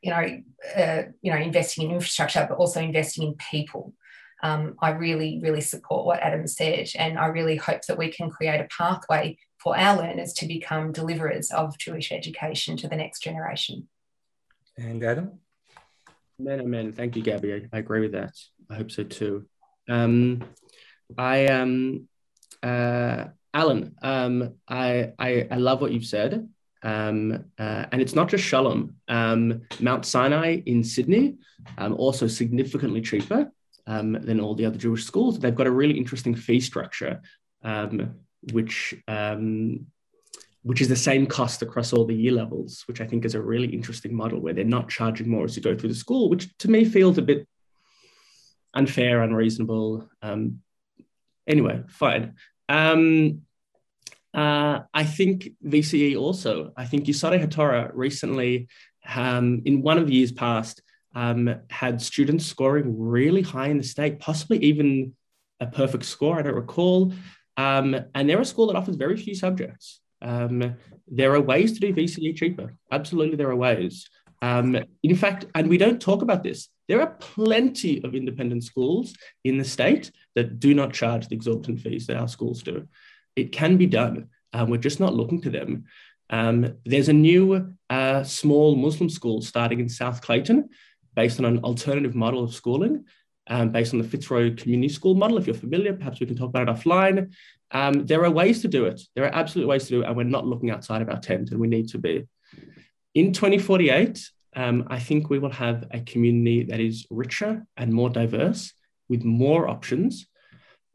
[0.01, 0.41] you know,
[0.75, 3.93] uh, you know, investing in infrastructure, but also investing in people
[4.43, 6.89] um, I really, really support what Adam said.
[6.99, 10.91] And I really hope that we can create a pathway for our learners to become
[10.91, 13.87] deliverers of Jewish education to the next generation.
[14.77, 15.39] And Adam?
[16.41, 16.91] Amen, amen.
[16.91, 17.53] Thank you, Gabby.
[17.53, 18.33] I, I agree with that.
[18.69, 19.45] I hope so too.
[19.87, 20.43] Um,
[21.17, 22.09] I um,
[22.61, 26.49] uh, Alan, um, I, I I love what you've said.
[26.81, 28.97] Um, uh, and it's not just Shalom.
[29.07, 31.37] Um, Mount Sinai in Sydney,
[31.77, 33.51] um, also significantly cheaper
[33.87, 35.39] um, than all the other Jewish schools.
[35.39, 37.21] They've got a really interesting fee structure,
[37.63, 38.15] um,
[38.51, 39.85] which um,
[40.63, 43.41] which is the same cost across all the year levels, which I think is a
[43.41, 46.57] really interesting model where they're not charging more as you go through the school, which
[46.59, 47.47] to me feels a bit
[48.73, 50.09] unfair, unreasonable.
[51.45, 52.35] Anyway, fine.
[52.69, 53.41] Um,
[54.33, 56.71] uh, I think VCE also.
[56.75, 58.67] I think Yesodei HaTorah recently,
[59.15, 60.81] um, in one of the years past,
[61.15, 65.13] um, had students scoring really high in the state, possibly even
[65.59, 66.39] a perfect score.
[66.39, 67.13] I don't recall.
[67.57, 70.01] Um, and they're a school that offers very few subjects.
[70.21, 70.75] Um,
[71.07, 72.75] there are ways to do VCE cheaper.
[72.91, 74.09] Absolutely, there are ways.
[74.41, 79.15] Um, in fact, and we don't talk about this, there are plenty of independent schools
[79.43, 82.87] in the state that do not charge the exorbitant fees that our schools do.
[83.35, 84.29] It can be done.
[84.53, 85.85] Um, we're just not looking to them.
[86.29, 90.69] Um, there's a new uh, small Muslim school starting in South Clayton
[91.15, 93.05] based on an alternative model of schooling,
[93.47, 95.37] um, based on the Fitzroy Community School model.
[95.37, 97.33] If you're familiar, perhaps we can talk about it offline.
[97.71, 99.01] Um, there are ways to do it.
[99.15, 101.51] There are absolute ways to do it, and we're not looking outside of our tent,
[101.51, 102.27] and we need to be.
[103.15, 108.09] In 2048, um, I think we will have a community that is richer and more
[108.09, 108.73] diverse
[109.09, 110.27] with more options.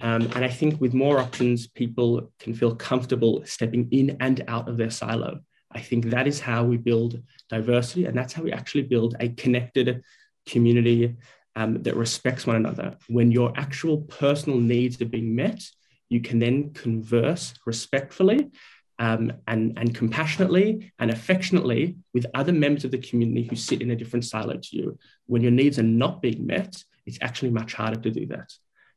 [0.01, 4.69] Um, and I think with more options, people can feel comfortable stepping in and out
[4.69, 5.41] of their silo.
[5.73, 9.29] I think that is how we build diversity, and that's how we actually build a
[9.31, 10.03] connected
[10.47, 11.17] community
[11.57, 12.97] um, that respects one another.
[13.09, 15.63] When your actual personal needs are being met,
[16.09, 18.51] you can then converse respectfully
[18.99, 23.91] um, and, and compassionately and affectionately with other members of the community who sit in
[23.91, 24.99] a different silo to you.
[25.27, 28.53] When your needs are not being met, it's actually much harder to do that.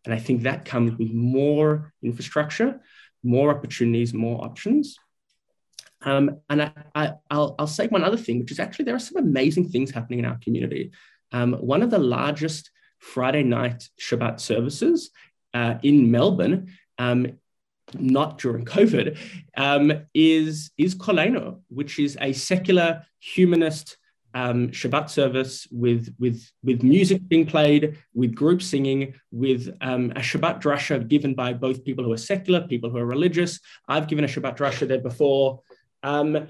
[0.05, 2.82] And I think that comes with more infrastructure,
[3.24, 4.97] more opportunities, more options.
[6.03, 9.24] Um, and I, will I'll say one other thing, which is actually there are some
[9.24, 10.91] amazing things happening in our community.
[11.32, 15.12] Um, one of the largest Friday night Shabbat services
[15.53, 17.39] uh, in Melbourne um,
[17.93, 19.18] not during COVID,
[19.57, 23.97] um, is, is Kolenu, which is a secular humanist
[24.34, 30.19] um, Shabbat service with, with, with music being played, with group singing, with um, a
[30.19, 33.59] Shabbat drasha given by both people who are secular, people who are religious.
[33.88, 35.61] I've given a Shabbat drasha there before.
[36.03, 36.47] Um,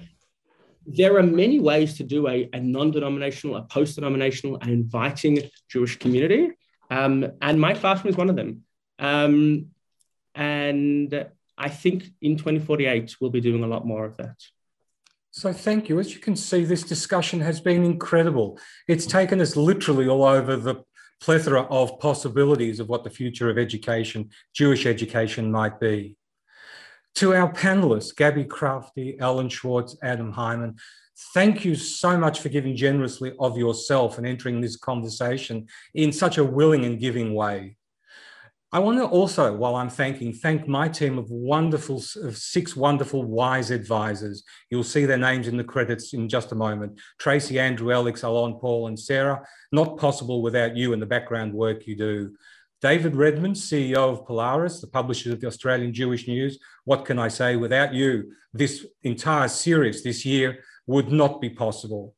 [0.86, 6.52] there are many ways to do a, a non-denominational, a post-denominational, and inviting Jewish community.
[6.90, 8.64] Um, and my classroom is one of them.
[9.00, 9.68] Um,
[10.36, 11.28] and
[11.58, 14.38] I think in 2048, we'll be doing a lot more of that.
[15.34, 15.98] So thank you.
[16.00, 18.60] As you can see, this discussion has been incredible.
[18.90, 20.84] It's taken us literally all over the
[21.22, 26.18] plethora of possibilities of what the future of education, Jewish education might be.
[27.16, 30.76] To our panelists, Gabby Crafty, Alan Schwartz, Adam Hyman,
[31.34, 36.40] thank you so much for giving generously of yourself and entering this conversation in such
[36.40, 37.78] a willing and giving way.
[38.74, 43.26] I want to also, while I'm thanking, thank my team of wonderful, of six wonderful
[43.26, 44.44] wise advisors.
[44.70, 46.98] You'll see their names in the credits in just a moment.
[47.20, 49.46] Tracy, Andrew, Alex, Alon, Paul, and Sarah.
[49.74, 52.34] Not possible without you and the background work you do.
[52.82, 56.58] David Redmond, CEO of Polaris, the publisher of the Australian Jewish News.
[56.86, 57.58] What can I say?
[57.58, 62.16] Without you, this entire series this year would not be possible.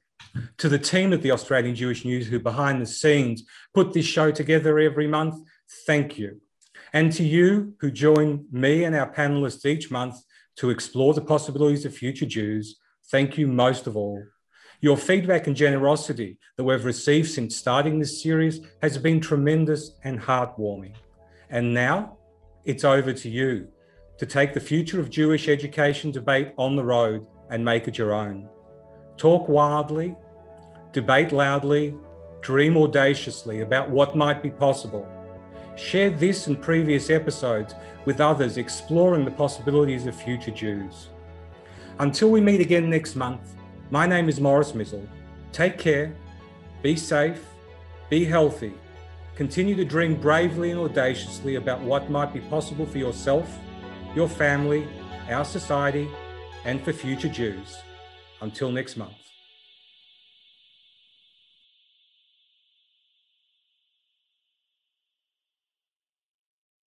[0.59, 3.43] To the team at the Australian Jewish News who behind the scenes
[3.73, 5.35] put this show together every month,
[5.87, 6.39] thank you.
[6.93, 10.15] And to you who join me and our panelists each month
[10.57, 12.77] to explore the possibilities of future Jews,
[13.09, 14.23] thank you most of all.
[14.79, 20.19] Your feedback and generosity that we've received since starting this series has been tremendous and
[20.19, 20.93] heartwarming.
[21.49, 22.17] And now
[22.63, 23.69] it's over to you
[24.19, 28.13] to take the future of Jewish education debate on the road and make it your
[28.13, 28.47] own.
[29.17, 30.15] Talk wildly,
[30.91, 31.95] debate loudly,
[32.41, 35.07] dream audaciously about what might be possible
[35.75, 37.73] Share this and previous episodes
[38.05, 41.09] with others exploring the possibilities of future Jews.
[41.99, 43.55] Until we meet again next month,
[43.89, 45.07] my name is Morris Mizzle.
[45.51, 46.15] Take care,
[46.83, 47.43] be safe,
[48.09, 48.73] be healthy,
[49.35, 53.57] continue to dream bravely and audaciously about what might be possible for yourself,
[54.15, 54.87] your family,
[55.29, 56.07] our society,
[56.65, 57.77] and for future Jews.
[58.41, 59.22] Until next month.